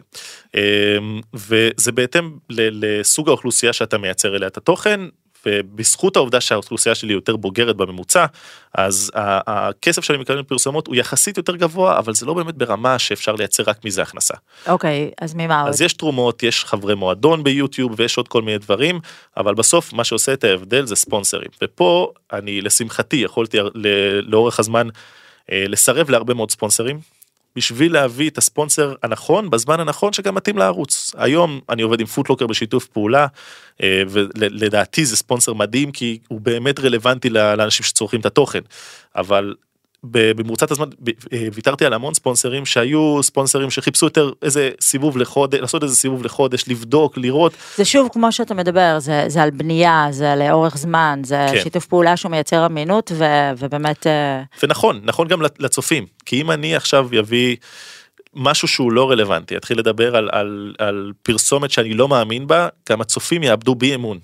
[0.54, 0.98] אה,
[1.34, 5.00] וזה בהתאם לסוג האוכלוסייה שאתה מייצר אליה את התוכן,
[5.48, 8.26] ובזכות העובדה שהאוכלוסייה שלי יותר בוגרת בממוצע,
[8.74, 13.34] אז הכסף שאני מקבל מפרסומות הוא יחסית יותר גבוה, אבל זה לא באמת ברמה שאפשר
[13.34, 14.34] לייצר רק מזה הכנסה.
[14.68, 15.68] אוקיי, אז ממה עוד?
[15.68, 19.00] אז יש תרומות, יש חברי מועדון ביוטיוב ויש עוד כל מיני דברים,
[19.36, 21.48] אבל בסוף מה שעושה את ההבדל זה ספונסרים.
[21.62, 23.58] ופה אני לשמחתי יכולתי
[24.22, 24.88] לאורך הזמן
[25.52, 27.17] אה, לסרב להרבה מאוד ספונסרים.
[27.56, 31.12] בשביל להביא את הספונסר הנכון בזמן הנכון שגם מתאים לערוץ.
[31.16, 33.26] היום אני עובד עם פוטלוקר בשיתוף פעולה
[33.82, 38.60] אה, ולדעתי זה ספונסר מדהים כי הוא באמת רלוונטי לאנשים שצורכים את התוכן
[39.16, 39.54] אבל
[40.10, 40.88] במרוצת הזמן
[41.32, 46.24] אה, ויתרתי על המון ספונסרים שהיו ספונסרים שחיפשו יותר איזה סיבוב לחודש לעשות איזה סיבוב
[46.24, 47.52] לחודש לבדוק לראות.
[47.76, 51.60] זה שוב כמו שאתה מדבר זה זה על בנייה זה לאורך זמן זה כן.
[51.62, 53.24] שיתוף פעולה שהוא מייצר אמינות ו,
[53.58, 54.06] ובאמת.
[54.06, 57.56] אה, ונכון נכון גם לצופים כי אם אני עכשיו יביא.
[58.34, 63.00] משהו שהוא לא רלוונטי, אתחיל לדבר על, על, על פרסומת שאני לא מאמין בה, גם
[63.00, 64.18] הצופים יאבדו בי אמון.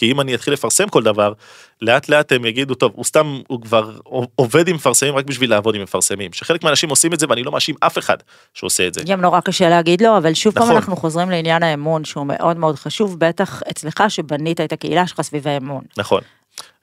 [0.00, 1.32] כי אם אני אתחיל לפרסם כל דבר,
[1.82, 3.90] לאט לאט הם יגידו, טוב, הוא סתם, הוא כבר
[4.34, 6.32] עובד עם מפרסמים רק בשביל לעבוד עם מפרסמים.
[6.32, 8.16] שחלק מהאנשים עושים את זה ואני לא מאשים אף אחד
[8.54, 9.02] שעושה את זה.
[9.06, 10.68] גם נורא קשה להגיד לו, אבל שוב נכון.
[10.68, 15.20] פעם אנחנו חוזרים לעניין האמון שהוא מאוד מאוד חשוב, בטח אצלך שבנית את הקהילה שלך
[15.20, 15.84] סביב האמון.
[15.96, 16.20] נכון.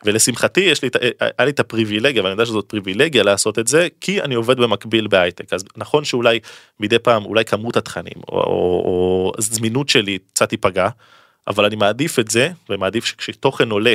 [0.06, 0.89] ולשמחתי יש לי,
[1.21, 5.08] היה לי את הפריבילגיה ואני יודע שזאת פריבילגיה לעשות את זה כי אני עובד במקביל
[5.08, 6.39] בהייטק אז נכון שאולי
[6.80, 10.89] מדי פעם אולי כמות התכנים או, או, או זמינות שלי קצת תיפגע
[11.48, 13.94] אבל אני מעדיף את זה ומעדיף שכשתוכן עולה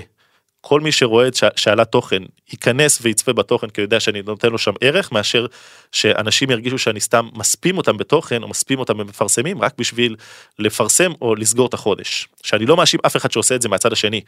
[0.65, 4.73] כל מי שרואה שעלה תוכן ייכנס ויצפה בתוכן כי הוא יודע שאני נותן לו שם
[4.81, 5.47] ערך מאשר
[5.93, 10.17] שאנשים ירגישו שאני סתם מספים אותם בתוכן או מספים אותם במפרסמים רק בשביל
[10.59, 12.29] לפרסם או לסגור את החודש.
[12.43, 14.21] שאני לא מאשים אף אחד שעושה את זה מהצד השני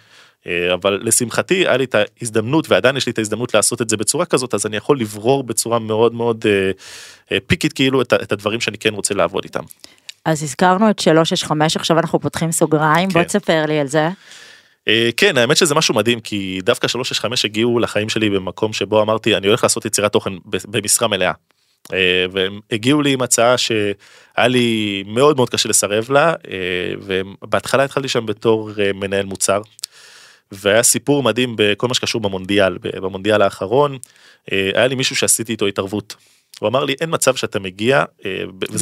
[0.46, 3.96] אה, אבל לשמחתי היה לי את ההזדמנות ועדיין יש לי את ההזדמנות לעשות את זה
[3.96, 6.70] בצורה כזאת אז אני יכול לברור בצורה מאוד מאוד אה,
[7.32, 9.62] אה, פיקית כאילו את הדברים שאני כן רוצה לעבוד איתם.
[10.24, 13.14] אז הזכרנו את 365 עכשיו אנחנו פותחים סוגריים כן.
[13.14, 14.08] בוא תספר לי על זה.
[14.88, 19.36] אה, כן האמת שזה משהו מדהים כי דווקא 365 הגיעו לחיים שלי במקום שבו אמרתי
[19.36, 20.32] אני הולך לעשות יצירת תוכן
[20.68, 21.32] במשרה מלאה.
[21.92, 27.84] אה, והם הגיעו לי עם הצעה שהיה לי מאוד מאוד קשה לסרב לה אה, ובהתחלה
[27.84, 29.60] התחלתי שם בתור מנהל מוצר.
[30.52, 33.98] והיה סיפור מדהים בכל מה שקשור במונדיאל במונדיאל האחרון
[34.50, 36.16] היה לי מישהו שעשיתי איתו התערבות
[36.64, 38.04] הוא אמר לי אין מצב שאתה מגיע.
[38.24, 38.30] אה,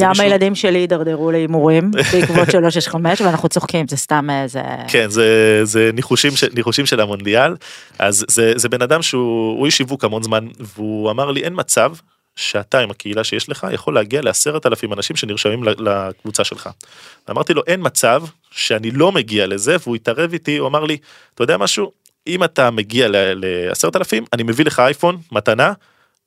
[0.00, 0.24] גם מישהו...
[0.24, 4.62] הילדים שלי הידרדרו להימורים בעקבות 365 ואנחנו צוחקים זה סתם איזה.
[4.88, 7.56] כן זה זה ניחושים של ניחושים של המונדיאל
[7.98, 11.92] אז זה זה בן אדם שהוא איש שיווק המון זמן והוא אמר לי אין מצב
[12.36, 16.68] שאתה עם הקהילה שיש לך יכול להגיע לעשרת אלפים אנשים שנרשמים לקבוצה שלך.
[17.30, 20.96] אמרתי לו אין מצב שאני לא מגיע לזה והוא התערב איתי הוא אמר לי
[21.34, 21.92] אתה יודע משהו
[22.26, 25.72] אם אתה מגיע לעשרת אלפים אני מביא לך אייפון מתנה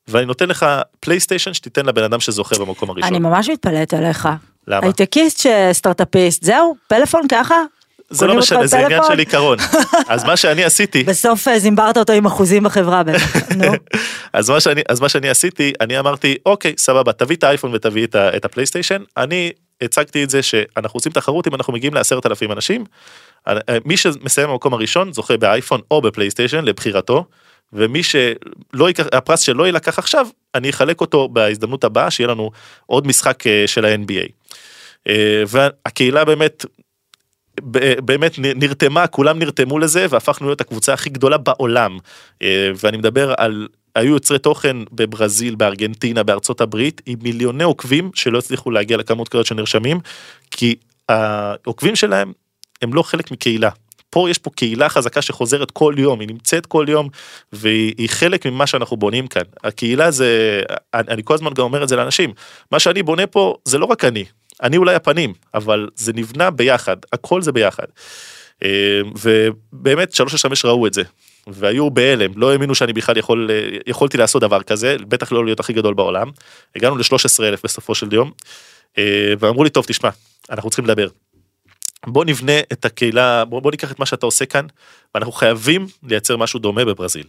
[0.08, 0.66] ואני נותן לך
[1.00, 3.08] פלייסטיישן שתיתן לבן אדם שזוכה במקום הראשון.
[3.08, 4.28] אני ממש מתפלאת עליך.
[4.68, 4.86] למה?
[4.86, 7.54] הייטקיסט שסטארטאפיסט זהו פלאפון ככה.
[8.10, 9.58] זה לא משנה זה עניין של עיקרון
[10.08, 13.72] אז מה שאני עשיתי בסוף אה, זימברת אותו עם אחוזים בחברה בטח נו.
[14.32, 18.04] אז מה שאני אז מה שאני עשיתי אני אמרתי אוקיי סבבה תביא את האייפון ותביא
[18.04, 22.52] את, את הפלייסטיישן אני הצגתי את זה שאנחנו עושים תחרות אם אנחנו מגיעים לעשרת אלפים
[22.52, 22.84] אנשים
[23.48, 27.24] אה, מי שמסיים במקום הראשון זוכה באייפון או בפלייסטיישן לבחירתו
[27.72, 32.50] ומי שלא ייקח, הפרס שלא יילקח עכשיו, אני אחלק אותו בהזדמנות הבאה, שיהיה לנו
[32.86, 34.28] עוד משחק אה, של ה-NBA.
[35.08, 36.64] אה, והקהילה באמת,
[38.04, 41.98] באמת נרתמה, כולם נרתמו לזה והפכנו להיות הקבוצה הכי גדולה בעולם.
[42.42, 48.38] אה, ואני מדבר על, היו יוצרי תוכן בברזיל, בארגנטינה, בארצות הברית, עם מיליוני עוקבים שלא
[48.38, 50.00] הצליחו להגיע לכמות כזאת שנרשמים,
[50.50, 50.74] כי
[51.08, 52.32] העוקבים שלהם
[52.82, 53.70] הם לא חלק מקהילה,
[54.16, 57.08] פה יש פה קהילה חזקה שחוזרת כל יום, היא נמצאת כל יום
[57.52, 59.42] והיא חלק ממה שאנחנו בונים כאן.
[59.64, 60.62] הקהילה זה,
[60.94, 62.32] אני, אני כל הזמן גם אומר את זה לאנשים,
[62.72, 64.24] מה שאני בונה פה זה לא רק אני,
[64.62, 67.84] אני אולי הפנים, אבל זה נבנה ביחד, הכל זה ביחד.
[68.64, 71.02] אה, ובאמת 365 ראו את זה.
[71.46, 73.50] והיו בהלם, לא האמינו שאני בכלל יכול,
[73.86, 76.30] יכולתי לעשות דבר כזה, בטח לא להיות הכי גדול בעולם.
[76.76, 78.30] הגענו ל-13 אלף בסופו של יום,
[78.98, 80.10] אה, ואמרו לי, טוב, תשמע,
[80.50, 81.08] אנחנו צריכים לדבר.
[82.06, 84.66] בוא נבנה את הקהילה בוא, בוא ניקח את מה שאתה עושה כאן
[85.14, 87.24] ואנחנו חייבים לייצר משהו דומה בברזיל.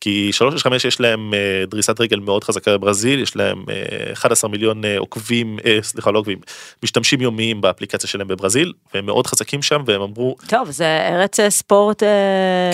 [0.00, 4.84] כי 365 יש להם uh, דריסת רגל מאוד חזקה בברזיל יש להם uh, 11 מיליון
[4.84, 6.38] uh, עוקבים uh, סליחה לא עוקבים
[6.82, 12.02] משתמשים יומיים באפליקציה שלהם בברזיל והם מאוד חזקים שם והם אמרו טוב זה ארץ ספורט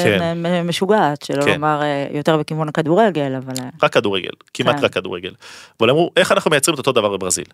[0.02, 0.38] כן.
[0.64, 1.52] משוגעת שלא כן.
[1.52, 4.84] לומר יותר בכיוון הכדורגל אבל רק כדורגל כמעט כן.
[4.84, 5.32] רק כדורגל
[5.80, 7.46] אבל אמרו איך אנחנו מייצרים את אותו דבר בברזיל.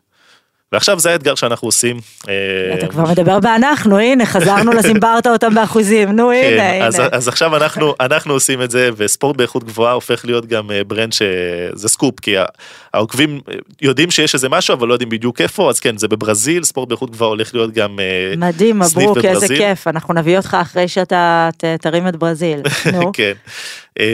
[0.72, 1.96] ועכשיו זה האתגר שאנחנו עושים.
[2.78, 7.08] אתה כבר מדבר באנחנו, הנה, חזרנו לזימברת אותם באחוזים, נו כן, הנה, אז, הנה.
[7.12, 11.12] אז עכשיו אנחנו אנחנו עושים את זה וספורט באיכות גבוהה הופך להיות גם אה, brand
[11.12, 12.34] שזה סקופ כי
[12.94, 16.64] העוקבים אה, יודעים שיש איזה משהו אבל לא יודעים בדיוק איפה אז כן זה בברזיל
[16.64, 19.58] ספורט באיכות גבוהה הולך להיות גם אה, מדהים, סניף מברוק, איזה בברזיל.
[19.58, 22.60] כיף, אנחנו נביא אותך אחרי שאתה ת- תרים את ברזיל.
[22.92, 23.32] נו, כן.
[24.00, 24.06] אה,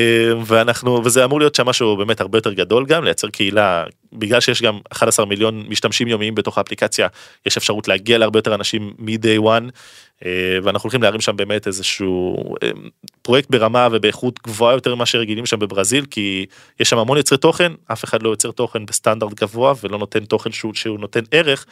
[0.47, 4.63] ואנחנו וזה אמור להיות שם משהו באמת הרבה יותר גדול גם לייצר קהילה בגלל שיש
[4.63, 7.09] גם 11 מיליון משתמשים יומיים בתוך האפליקציה
[7.47, 9.71] יש אפשרות להגיע להרבה יותר אנשים מ-day one
[10.25, 12.71] אה, ואנחנו הולכים להרים שם באמת איזשהו אה,
[13.23, 16.47] פרויקט ברמה ובאיכות גבוהה יותר ממה שרגילים שם בברזיל כי
[16.81, 20.53] יש שם המון יוצרי תוכן אף אחד לא יוצר תוכן בסטנדרט גבוה ולא נותן תוכן
[20.53, 21.67] שהוא, שהוא נותן ערך.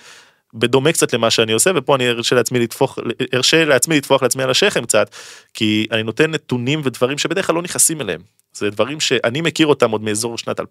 [0.55, 2.99] בדומה קצת למה שאני עושה ופה אני ארשה לעצמי לטפוח
[3.35, 5.15] ארשה לעצמי לטפוח לעצמי על השכם קצת
[5.55, 8.42] כי אני נותן נתונים ודברים שבדרך כלל לא נכנסים אליהם.
[8.55, 10.65] זה דברים שאני מכיר אותם עוד מאזור שנת 2012-2013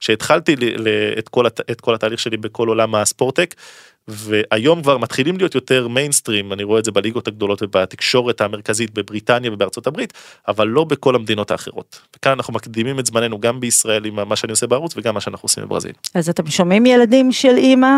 [0.00, 3.54] שהתחלתי ל- ל- את כל, הת- את כל התהליך שלי בכל עולם הספורטק
[4.08, 9.52] והיום כבר מתחילים להיות יותר מיינסטרים אני רואה את זה בליגות הגדולות ובתקשורת המרכזית בבריטניה
[9.52, 10.12] ובארצות הברית
[10.48, 12.00] אבל לא בכל המדינות האחרות.
[12.16, 15.46] וכאן אנחנו מקדימים את זמננו גם בישראל עם מה שאני עושה בערוץ וגם מה שאנחנו
[15.46, 15.92] עושים בברזיל.
[16.14, 17.88] אז אתם שומעים ילדים של אימא?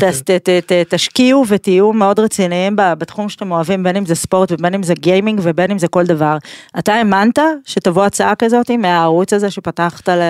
[0.00, 4.52] ת- ת- ת- ת- תשקיעו ותהיו מאוד רציניים בתחום שאתם אוהבים, בין אם זה ספורט
[4.52, 6.36] ובין אם זה גיימינג ובין אם זה כל דבר.
[6.78, 10.20] אתה האמנת שתבוא הצעה כזאת מהערוץ הזה שפתחת ל...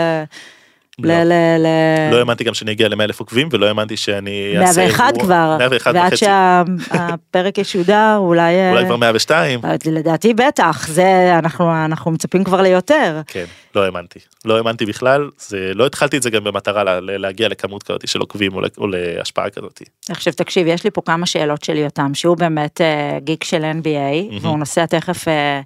[1.02, 1.14] לא.
[1.14, 1.32] ל...
[1.58, 1.66] ל...
[2.10, 5.56] לא האמנתי גם שאני אגיע ל-100 אלף עוקבים ולא האמנתי שאני אעשה 101 אירוע- כבר,
[5.58, 8.54] 101 ועד שהפרק ישודר אולי...
[8.54, 9.60] אה, אולי כבר 102.
[9.92, 11.04] לדעתי בטח, זה
[11.38, 13.20] אנחנו אנחנו מצפים כבר ליותר.
[13.26, 14.18] כן, לא האמנתי.
[14.44, 18.20] לא האמנתי בכלל, זה, לא התחלתי את זה גם במטרה לה, להגיע לכמות כזאת של
[18.20, 19.82] עוקבים או, ל- או להשפעה כזאת.
[20.08, 24.34] עכשיו תקשיב, יש לי פה כמה שאלות של יותם, שהוא באמת אה, גיק של NBA,
[24.42, 25.60] והוא נוסע תכף אה,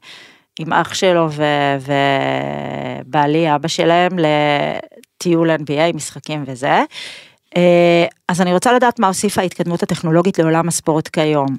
[0.60, 1.42] עם אח שלו ו-
[3.06, 4.10] ובעלי, אבא שלהם,
[5.18, 6.82] לטיול NBA, משחקים וזה.
[7.56, 11.56] אה, אז אני רוצה לדעת מה הוסיפה ההתקדמות הטכנולוגית לעולם הספורט כיום.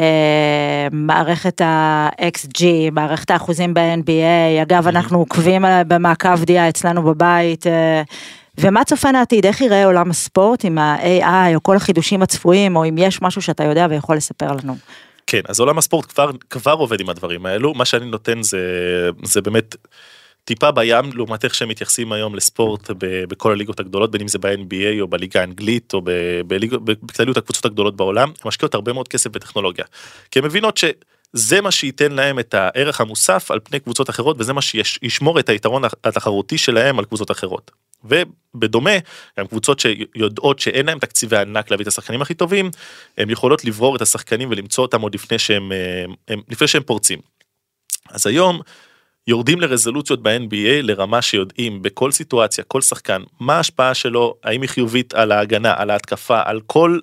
[0.00, 8.02] אה, מערכת ה-XG, מערכת האחוזים ב-NBA, אגב אנחנו עוקבים עליה במעקב דיה אצלנו בבית, אה,
[8.58, 12.98] ומה צופן העתיד, איך ייראה עולם הספורט עם ה-AI או כל החידושים הצפויים, או אם
[12.98, 14.76] יש משהו שאתה יודע ויכול לספר לנו.
[15.26, 18.60] כן, אז עולם הספורט כבר, כבר עובד עם הדברים האלו, מה שאני נותן זה,
[19.22, 19.76] זה באמת
[20.46, 24.38] טיפה בים לעומת איך שהם מתייחסים היום לספורט ב, בכל הליגות הגדולות, בין אם זה
[24.38, 26.02] ב-NBA או בליגה האנגלית או
[27.02, 29.84] בכלליות הקבוצות הגדולות בעולם, הן משקיעות הרבה מאוד כסף בטכנולוגיה.
[30.30, 34.52] כי הן מבינות שזה מה שייתן להם את הערך המוסף על פני קבוצות אחרות וזה
[34.52, 37.70] מה שישמור את היתרון התחרותי שלהם על קבוצות אחרות.
[38.04, 38.90] ובדומה,
[39.38, 42.70] גם קבוצות שיודעות שאין להם תקציבי ענק להביא את השחקנים הכי טובים,
[43.18, 47.18] הן יכולות לברור את השחקנים ולמצוא אותם עוד לפני שהם, אה, הם, לפני שהם פורצים.
[48.10, 48.60] אז היום
[49.28, 55.14] יורדים לרזולוציות ב-NBA לרמה שיודעים בכל סיטואציה, כל שחקן, מה ההשפעה שלו, האם היא חיובית
[55.14, 56.98] על ההגנה, על ההתקפה, על כל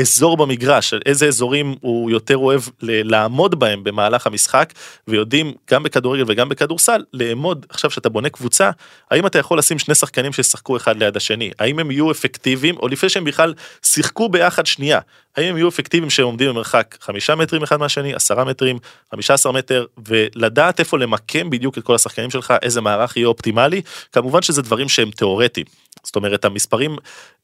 [0.00, 4.72] אזור במגרש, על איזה אזורים הוא יותר אוהב לעמוד בהם במהלך המשחק,
[5.08, 8.70] ויודעים גם בכדורגל וגם בכדורסל, לאמוד, עכשיו שאתה בונה קבוצה,
[9.10, 12.88] האם אתה יכול לשים שני שחקנים שישחקו אחד ליד השני, האם הם יהיו אפקטיביים, או
[12.88, 15.00] לפני שהם בכלל שיחקו ביחד שנייה,
[15.36, 18.78] האם הם יהיו אפקטיביים שהם עומדים במרחק חמישה מטרים אחד מהשני, עשרה מטרים,
[19.10, 23.82] חמישה עשר מטר, ולדעת איפה למקם בדיוק את כל השחקנים שלך, איזה מערך יהיה אופטימלי,
[24.12, 25.66] כמובן שזה דברים שהם תיאורטיים.
[26.06, 26.96] זאת אומרת המספרים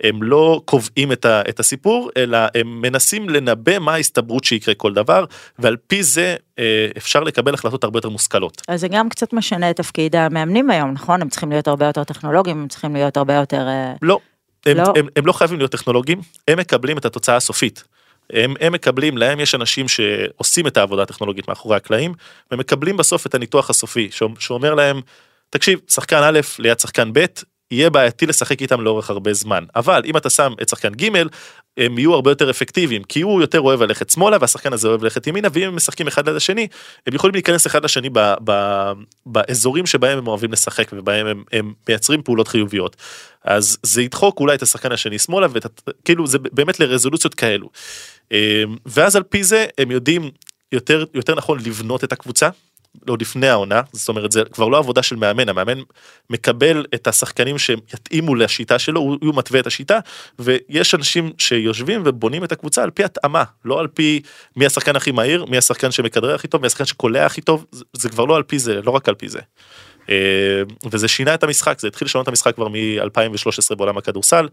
[0.02, 4.94] הם לא קובעים את, ה, את הסיפור אלא הם מנסים לנבא מה ההסתברות שיקרה כל
[4.94, 5.24] דבר
[5.58, 8.62] ועל פי זה אה, אפשר לקבל החלטות הרבה יותר מושכלות.
[8.68, 11.22] אז זה גם קצת משנה את תפקיד המאמנים היום, נכון?
[11.22, 13.68] הם צריכים להיות הרבה יותר טכנולוגיים, הם צריכים להיות הרבה יותר...
[13.68, 14.18] אה, לא,
[14.66, 14.92] הם לא.
[14.96, 17.84] הם, הם לא חייבים להיות טכנולוגיים, הם מקבלים את התוצאה הסופית.
[18.32, 22.14] הם, הם מקבלים, להם יש אנשים שעושים את העבודה הטכנולוגית מאחורי הקלעים,
[22.50, 25.00] ומקבלים בסוף את הניתוח הסופי, שאומ- שאומר להם,
[25.50, 27.24] תקשיב, שחקן א' ליד שחקן ב',
[27.72, 31.08] יהיה בעייתי לשחק איתם לאורך הרבה זמן, אבל אם אתה שם את שחקן ג',
[31.76, 35.26] הם יהיו הרבה יותר אפקטיביים, כי הוא יותר אוהב ללכת שמאלה והשחקן הזה אוהב ללכת
[35.26, 36.66] ימינה, ואם הם משחקים אחד ליד השני,
[37.06, 38.52] הם יכולים להיכנס אחד לשני ב, ב,
[39.26, 42.96] באזורים שבהם הם אוהבים לשחק ובהם הם, הם מייצרים פעולות חיוביות.
[43.44, 47.70] אז זה ידחוק אולי את השחקן השני שמאלה, וכאילו זה באמת לרזולוציות כאלו.
[48.32, 48.36] אמ,
[48.86, 50.30] ואז על פי זה הם יודעים
[50.72, 52.48] יותר, יותר נכון לבנות את הקבוצה.
[53.08, 55.78] עוד לפני העונה, זאת אומרת זה כבר לא עבודה של מאמן, המאמן
[56.30, 59.98] מקבל את השחקנים שיתאימו לשיטה שלו, הוא, הוא מתווה את השיטה,
[60.38, 64.20] ויש אנשים שיושבים ובונים את הקבוצה על פי התאמה, לא על פי
[64.56, 67.84] מי השחקן הכי מהיר, מי השחקן שמכדרר הכי טוב, מי השחקן שקולע הכי טוב, זה,
[67.92, 69.40] זה כבר לא על פי זה, לא רק על פי זה.
[70.10, 74.48] אה, וזה שינה את המשחק, זה התחיל לשנות את המשחק כבר מ-2013 בעולם הכדורסל,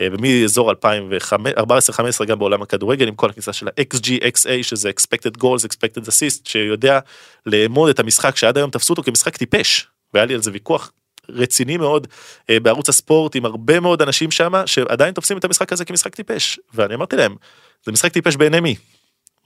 [0.00, 5.66] אה, ומאזור 2014-2015 גם בעולם הכדורגל, עם כל הכניסה של ה-XG, XA, שזה expected goals,
[5.68, 6.98] expected assist, שיודע
[7.46, 10.92] לאמוד את המשחק שעד היום תפסו אותו כמשחק טיפש, והיה לי על זה ויכוח
[11.28, 12.06] רציני מאוד
[12.50, 16.60] אה, בערוץ הספורט עם הרבה מאוד אנשים שם שעדיין תופסים את המשחק הזה כמשחק טיפש
[16.74, 17.36] ואני אמרתי להם
[17.84, 18.74] זה משחק טיפש בעיני מי.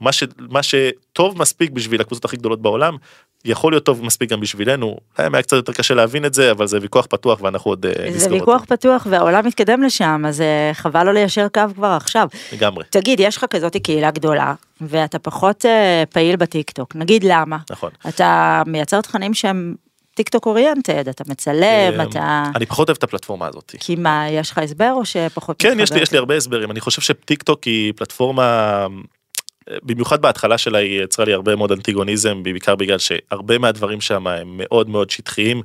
[0.00, 2.96] מה, ש, מה שטוב מספיק בשביל הקבוצות הכי גדולות בעולם
[3.44, 6.66] יכול להיות טוב מספיק גם בשבילנו להם היה קצת יותר קשה להבין את זה אבל
[6.66, 8.76] זה ויכוח פתוח ואנחנו עוד אה, זה נסגור ויכוח אותו.
[8.76, 12.28] פתוח והעולם מתקדם לשם, אז אה, חבל לא ליישר קו כבר עכשיו.
[12.52, 17.56] לגמרי תגיד, יש לך כזאת קהילה גדולה, ואתה פחות אה, פעיל בטיקטוק, נגיד למה?
[17.70, 17.90] נכון.
[18.08, 19.74] אתה מייצר תכנים שהם
[20.16, 22.44] טיקטוק oriented, אתה מצלם, אה, אתה...
[22.54, 23.74] אני פחות אוהב את הפלטפורמה הזאת.
[23.80, 26.00] כי מה, יש לך הסבר או שפחות כן, יש לי?
[26.00, 26.70] יש לי הרבה הסברים.
[26.70, 28.86] אני חושב שטיק טוק היא פלטפורמה,
[29.82, 34.54] במיוחד בהתחלה שלה היא יצרה לי הרבה מאוד אנטיגוניזם, בעיקר בגלל שהרבה מהדברים שם הם
[34.56, 35.62] מאוד מאוד שטחיים.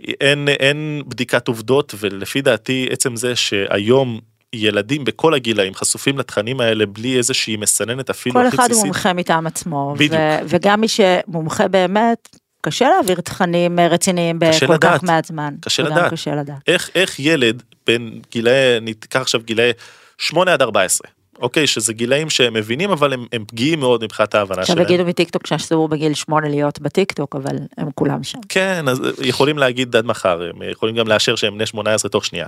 [0.00, 4.20] אין, אין בדיקת עובדות, ולפי דעתי עצם זה שהיום
[4.52, 8.84] ילדים בכל הגילאים חשופים לתכנים האלה בלי איזושהי מסננת אפילו כל הכי אחד הוא בסיסית.
[8.84, 10.12] מומחה מטעם עצמו, בדיוק.
[10.12, 12.28] ו- וגם מי שמומחה באמת,
[12.62, 14.98] קשה להעביר תכנים אה, רציניים בכל לדעת.
[14.98, 15.54] כך מעט זמן.
[15.60, 16.12] קשה לדעת.
[16.12, 16.56] קשה לדעת.
[16.68, 19.70] איך, איך ילד בין גילאי, ניקח עכשיו גילאי
[20.18, 21.08] 8 עד 14,
[21.40, 24.88] אוקיי, שזה גילאים שהם מבינים אבל הם, הם פגיעים מאוד מבחינת ההבנה עכשיו שלהם.
[24.88, 28.38] יגידו מטיקטוק שאסור בגיל שמונה להיות בטיקטוק, אבל הם כולם שם.
[28.48, 32.46] כן, אז יכולים להגיד עד מחר, הם יכולים גם לאשר שהם בני 18 תוך שנייה.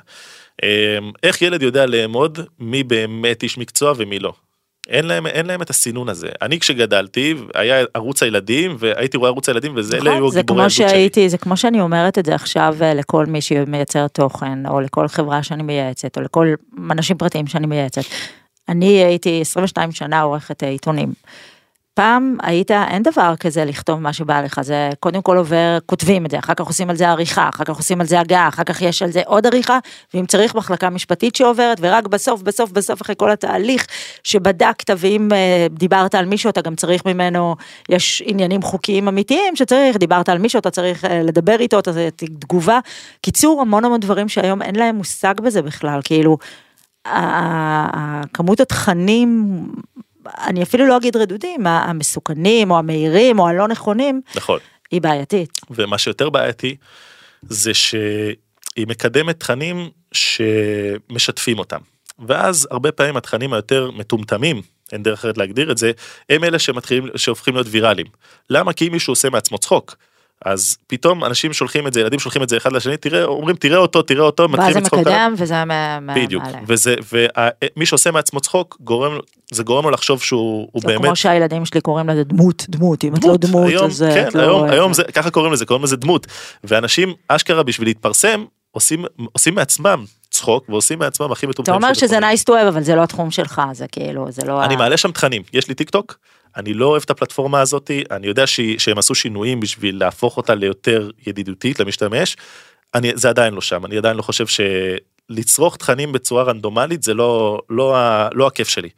[0.63, 0.69] אמ,
[1.23, 4.33] איך ילד יודע לאמוד מי באמת איש מקצוע ומי לא?
[4.89, 6.29] אין להם, אין להם את הסינון הזה.
[6.43, 10.61] אני כשגדלתי, היה ערוץ הילדים, והייתי רואה ערוץ הילדים, וזה אלה היו זה גיבורי כמו
[10.61, 10.89] הילדות שלי.
[10.89, 15.09] שהייתי, זה כמו שאני אומרת את זה עכשיו אה, לכל מי שמייצר תוכן, או לכל
[15.09, 16.55] חברה שאני מייעצת, או לכל
[16.91, 18.03] אנשים פרטיים שאני מייעצת.
[18.69, 21.13] אני הייתי 22 שנה עורכת אה, עיתונים.
[21.99, 26.31] פעם היית, אין דבר כזה לכתוב מה שבא לך, זה קודם כל עובר, כותבים את
[26.31, 28.83] זה, אחר כך עושים על זה עריכה, אחר כך עושים על זה הגעה, אחר כך
[28.83, 29.79] יש על זה עוד עריכה,
[30.15, 33.87] ואם צריך מחלקה משפטית שעוברת, ורק בסוף, בסוף, בסוף, אחרי כל התהליך
[34.25, 37.57] שבדקת, ואם אה, דיברת על מישהו, אתה גם צריך ממנו,
[37.89, 42.11] יש עניינים חוקיים אמיתיים שצריך, דיברת על מישהו, אתה צריך אה, לדבר איתו, אתה צריך
[42.17, 42.79] תגובה.
[43.23, 46.39] קיצור, המון המון דברים שהיום אין להם מושג בזה בכלל, כאילו,
[48.33, 49.59] כמות התכנים,
[50.47, 54.59] אני אפילו לא אגיד רדודים, המסוכנים, או המהירים, או הלא נכונים, נכון.
[54.91, 55.61] היא בעייתית.
[55.71, 56.77] ומה שיותר בעייתי,
[57.43, 61.79] זה שהיא מקדמת תכנים שמשתפים אותם.
[62.27, 65.93] ואז הרבה פעמים התכנים היותר מטומטמים, אין דרך אחרת להגדיר את זה,
[66.31, 68.07] הם אלה שמתחילים, שהופכים להיות ויראליים.
[68.51, 68.73] למה?
[68.73, 69.97] כי אם מישהו עושה מעצמו צחוק.
[70.45, 73.79] אז פתאום אנשים שולחים את זה, ילדים שולחים את זה אחד לשני, תראה, אומרים תראה
[73.79, 75.13] אותו, תראה אותו, ואז מתחילים זה לצחוק עליו.
[75.13, 76.59] מקדם, וזה מה- בדיוק, מעלה.
[76.67, 79.19] וזה, ומי שעושה מעצמו צחוק, גורם,
[79.53, 83.05] זה גורם לו לחשוב שהוא הוא זה באמת כמו שהילדים שלי קוראים לזה דמות, דמות,
[83.05, 84.41] אם את לא דמות, היום, אז אה, כן, את לא...
[84.43, 86.27] היום, היום זה, ככה קוראים לזה, קוראים לזה דמות.
[86.65, 91.77] ואנשים, אשכרה בשביל להתפרסם, עושים, עושים מעצמם צחוק, ועושים מעצמם הכי אתה מטומטמים.
[91.83, 94.65] אומר שזה nice to have, אבל זה לא התחום שלך, זה כאילו, זה לא...
[94.65, 96.19] אני ה- מעלה שם תכנים, יש לי טיק טוק,
[96.57, 100.55] אני לא אוהב את הפלטפורמה הזאתי, אני יודע שהיא- שהם עשו שינויים בשביל להפוך אותה
[100.55, 102.37] ליותר ידידותית למשתמש,
[102.95, 104.45] אני, זה עדיין לא שם, אני עדיין לא חושב
[105.31, 108.89] שלצרוך תכנים בצורה רנדומלית זה לא, לא, ה- לא הכיף שלי.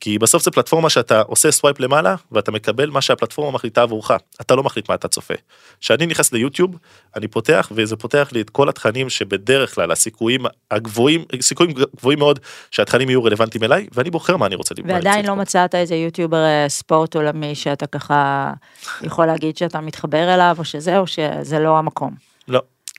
[0.00, 4.54] כי בסוף זה פלטפורמה שאתה עושה swipe למעלה ואתה מקבל מה שהפלטפורמה מחליטה עבורך, אתה
[4.54, 5.34] לא מחליט מה אתה צופה.
[5.80, 6.76] כשאני נכנס ליוטיוב,
[7.16, 12.38] אני פותח וזה פותח לי את כל התכנים שבדרך כלל הסיכויים הגבוהים, סיכויים גבוהים מאוד
[12.70, 14.90] שהתכנים יהיו רלוונטיים אליי, ואני בוחר מה אני רוצה לצפות.
[14.90, 18.52] ועדיין לא מצאת איזה יוטיובר אה, ספורט עולמי שאתה ככה
[19.02, 22.14] יכול להגיד שאתה מתחבר אליו, או שזה, או שזה לא המקום.
[22.48, 22.54] לא.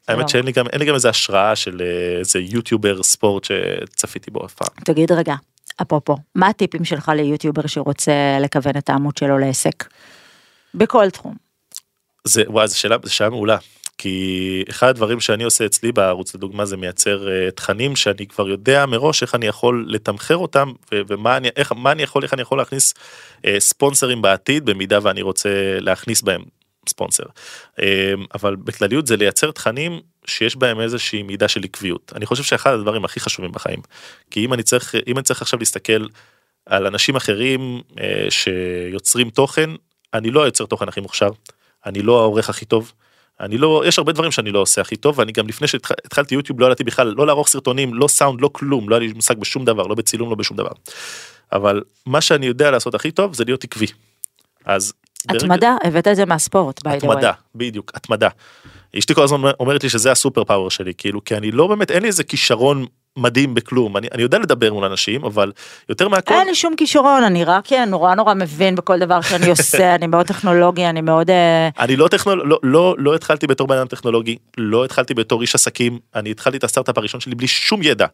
[0.10, 0.14] לא.
[0.14, 4.32] האמת שאין לי גם, אין לי גם איזה השראה של אה, איזה יוטיובר ספורט שצפיתי
[4.32, 4.84] בו אף פעם.
[4.84, 5.36] תגיד רגע,
[5.82, 9.88] אפרופו, מה הטיפים שלך ליוטיובר שרוצה לכוון את העמוד שלו לעסק?
[10.74, 11.36] בכל תחום.
[12.24, 13.58] זה, וואי, זו שאלה, זו שאלה מעולה.
[13.98, 18.86] כי אחד הדברים שאני עושה אצלי בערוץ לדוגמה זה מייצר uh, תכנים שאני כבר יודע
[18.86, 22.58] מראש איך אני יכול לתמחר אותם ו- ומה אני, איך, אני יכול, איך אני יכול
[22.58, 26.44] להכניס uh, ספונסרים בעתיד במידה ואני רוצה להכניס בהם
[26.90, 27.24] ספונסר.
[27.24, 27.84] Uh,
[28.36, 32.14] אבל בכלליות זה לייצר תכנים שיש בהם איזושהי מידה של עקביות.
[32.16, 33.80] אני חושב שאחד הדברים הכי חשובים בחיים.
[34.32, 36.08] כי אם אני צריך, אם אני צריך עכשיו להסתכל
[36.66, 39.70] על אנשים אחרים uh, שיוצרים תוכן,
[40.14, 41.30] אני לא יוצר תוכן הכי מוכשר,
[41.86, 42.94] אני לא העורך הכי טוב.
[43.40, 46.60] אני לא, יש הרבה דברים שאני לא עושה הכי טוב, ואני גם לפני שהתחלתי יוטיוב
[46.60, 49.66] לא ידעתי בכלל לא לערוך סרטונים, לא סאונד, לא כלום, לא היה לי מושג בשום
[49.66, 50.72] דבר, לא בצילום, לא בשום דבר.
[51.52, 53.86] אבל מה שאני יודע לעשות הכי טוב זה להיות עקבי.
[54.66, 54.94] אז...
[55.30, 56.96] התמדה, הבאת את זה מהספורט, by the way.
[56.96, 58.30] התמדה, בדיוק, התמדה.
[58.98, 62.02] אשתי כל הזמן אומרת לי שזה הסופר פאוור שלי, כאילו, כי אני לא באמת, אין
[62.02, 62.86] לי איזה כישרון
[63.18, 65.52] מדהים בכלום, אני, אני יודע לדבר מול אנשים, אבל
[65.90, 69.50] יותר מהכל, אין לי שום כישרון, אני רק אה, נורא נורא מבין בכל דבר שאני
[69.60, 71.30] עושה, אני מאוד טכנולוגי, אני מאוד...
[71.30, 72.48] אה, אני לא טכנולוג...
[72.48, 76.58] לא, לא, לא התחלתי בתור בן אדם טכנולוגי, לא התחלתי בתור איש עסקים, אני התחלתי
[76.58, 78.06] את הסטארט-אפ הראשון שלי בלי שום ידע.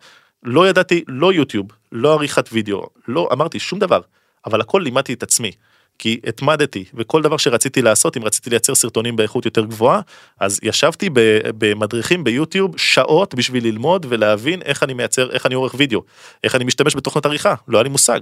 [0.44, 4.00] לא ידעתי, לא יוטיוב, לא עריכת וידאו, לא אמרתי שום דבר,
[4.46, 5.52] אבל הכל לימדתי את עצמי.
[6.00, 10.02] כי התמדתי, וכל דבר שרציתי לעשות, אם רציתי לייצר סרטונים באיכות יותר גבוהה,
[10.40, 11.10] אז ישבתי
[11.58, 16.02] במדריכים ביוטיוב שעות בשביל ללמוד ולהבין איך אני מייצר, איך אני עורך וידאו,
[16.44, 18.20] איך אני משתמש בתוכנות עריכה, לא היה לי מושג.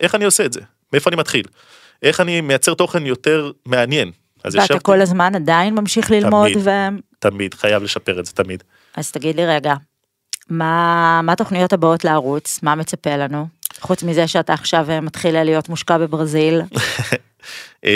[0.00, 0.60] איך אני עושה את זה?
[0.92, 1.44] מאיפה אני מתחיל?
[2.02, 4.10] איך אני מייצר תוכן יותר מעניין?
[4.44, 4.80] אז ואתה ישבתי...
[4.82, 6.70] כל הזמן עדיין ממשיך ללמוד תמיד, ו...
[7.18, 8.62] תמיד, חייב לשפר את זה תמיד.
[8.96, 9.74] אז תגיד לי רגע,
[10.50, 12.60] מה, מה התוכניות הבאות לערוץ?
[12.62, 13.46] מה מצפה לנו?
[13.80, 16.60] חוץ מזה שאתה עכשיו אה, מתחיל להיות מושקע בברזיל.
[17.84, 17.90] אמ,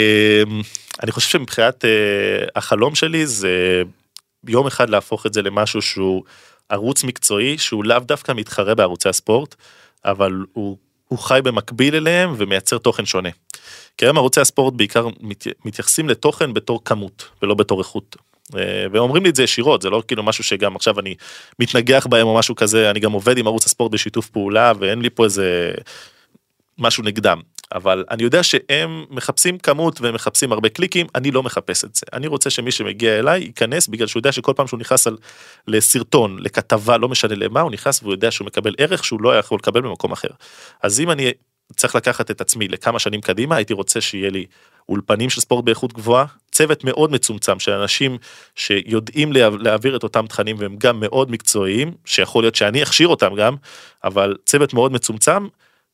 [1.03, 1.89] אני חושב שמבחינת אה,
[2.55, 3.83] החלום שלי זה
[4.47, 6.23] יום אחד להפוך את זה למשהו שהוא
[6.69, 9.55] ערוץ מקצועי שהוא לאו דווקא מתחרה בערוצי הספורט,
[10.05, 10.77] אבל הוא,
[11.07, 13.29] הוא חי במקביל אליהם ומייצר תוכן שונה.
[13.97, 15.07] כי היום ערוצי הספורט בעיקר
[15.65, 18.15] מתייחסים לתוכן בתור כמות ולא בתור איכות.
[18.55, 21.15] אה, ואומרים לי את זה ישירות זה לא כאילו משהו שגם עכשיו אני
[21.59, 25.09] מתנגח בהם או משהו כזה אני גם עובד עם ערוץ הספורט בשיתוף פעולה ואין לי
[25.09, 25.71] פה איזה
[26.77, 27.41] משהו נגדם.
[27.73, 32.05] אבל אני יודע שהם מחפשים כמות ומחפשים הרבה קליקים אני לא מחפש את זה.
[32.13, 35.17] אני רוצה שמי שמגיע אליי ייכנס בגלל שהוא יודע שכל פעם שהוא נכנס על,
[35.67, 39.57] לסרטון לכתבה לא משנה למה הוא נכנס והוא יודע שהוא מקבל ערך שהוא לא יכול
[39.61, 40.27] לקבל במקום אחר.
[40.83, 41.31] אז אם אני
[41.75, 44.45] צריך לקחת את עצמי לכמה שנים קדימה הייתי רוצה שיהיה לי
[44.89, 46.25] אולפנים של ספורט באיכות גבוהה
[46.55, 48.17] צוות מאוד מצומצם של אנשים
[48.55, 53.55] שיודעים להעביר את אותם תכנים והם גם מאוד מקצועיים שיכול להיות שאני אכשיר אותם גם
[54.03, 55.47] אבל צוות מאוד מצומצם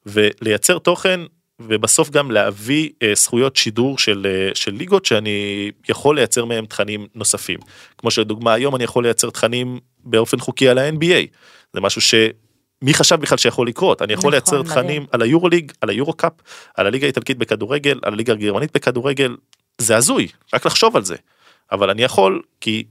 [0.06, 1.20] ולייצר תוכן
[1.60, 7.08] ובסוף גם להביא אה, זכויות שידור של, אה, של ליגות שאני יכול לייצר מהם תכנים
[7.16, 7.60] נוספים.
[7.98, 11.28] כמו שלדוגמה היום אני יכול לייצר תכנים באופן חוקי על ה-NBA.
[11.74, 12.16] זה משהו ש...
[12.82, 16.14] מי חשב בכלל שיכול לקרות אני יכול נכון, לייצר תכנים על היורו ליג על היורו
[16.14, 16.34] קאפ
[16.76, 19.36] על הליגה האיטלקית בכדורגל על הליגה הגרמנית בכדורגל
[19.82, 21.16] זה הזוי רק לחשוב על זה
[21.72, 22.84] אבל אני יכול כי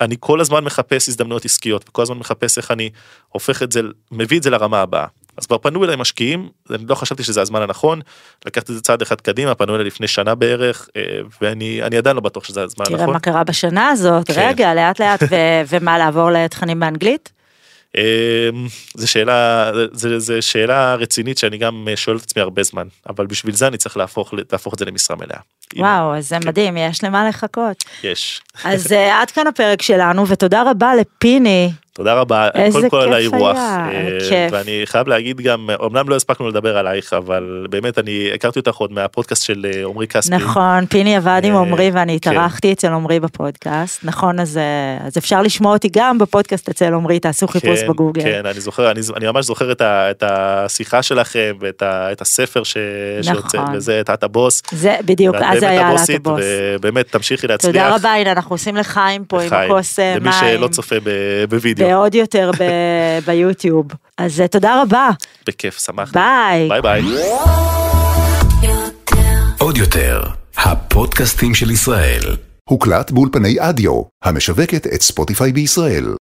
[0.00, 2.90] אני כל הזמן מחפש הזדמנויות עסקיות וכל הזמן מחפש איך אני
[3.28, 3.80] הופך את זה
[4.10, 5.06] מביא את זה לרמה הבאה
[5.36, 8.00] אז כבר פנו אליי משקיעים אני לא חשבתי שזה הזמן הנכון
[8.46, 11.02] לקחת את זה צעד אחד קדימה פנו אליי לפני שנה בערך אה,
[11.40, 12.98] ואני אני עדיין לא בטוח שזה הזמן הנכון.
[12.98, 14.32] תראה מה קרה בשנה הזאת כן.
[14.36, 15.22] רגע לאט לאט
[15.68, 17.39] ומה לעבור לתכנים באנגלית.
[17.96, 18.02] אמ,
[18.94, 23.54] זה שאלה זה, זה שאלה רצינית שאני גם שואל את עצמי הרבה זמן אבל בשביל
[23.54, 25.40] זה אני צריך להפוך להפוך את זה למשרה מלאה.
[25.76, 26.48] וואו אז זה כן.
[26.48, 27.84] מדהים יש למה לחכות.
[28.04, 28.42] יש.
[28.64, 31.70] אז אה, עד כאן הפרק שלנו ותודה רבה לפיני
[32.00, 36.78] תודה רבה, קודם כל על האירוח, אה, ואני חייב להגיד גם, אמנם לא הספקנו לדבר
[36.78, 40.34] עלייך, אבל באמת אני הכרתי אותך עוד מהפודקאסט של אה, עמרי כספי.
[40.34, 42.30] נכון, פיני עבד עם אה, עמרי ואני כן.
[42.30, 44.58] התארחתי אצל עמרי בפודקאסט, נכון, אז
[45.18, 48.22] אפשר לשמוע אותי גם בפודקאסט אצל עמרי, תעשו חיפוש כן, בגוגל.
[48.22, 53.76] כן, אני זוכר, אני ממש זוכר את השיחה שלכם ואת הספר שיוצא, נכון.
[53.76, 54.62] וזה את הבוס.
[54.72, 56.40] זה בדיוק, אז זה היה העלת הבוס.
[56.74, 57.72] ובאמת תמשיכי להצליח.
[57.72, 60.16] תודה רבה, הנה אנחנו עושים לחיים פה עם הכוס מים.
[60.16, 60.96] למי שלא צופה
[61.48, 61.89] בווידאו.
[61.90, 62.50] ועוד יותר
[63.26, 63.86] ביוטיוב.
[64.18, 65.10] אז אה, תודה רבה.
[65.46, 66.18] בכיף, שמחתי.
[66.18, 66.68] ביי.
[66.68, 67.02] ביי ביי.
[69.58, 70.22] עוד יותר,
[70.56, 72.20] הפודקאסטים של ישראל.
[72.68, 76.14] הוקלט באולפני אדיו, המשווקת את ספוטיפיי בישראל.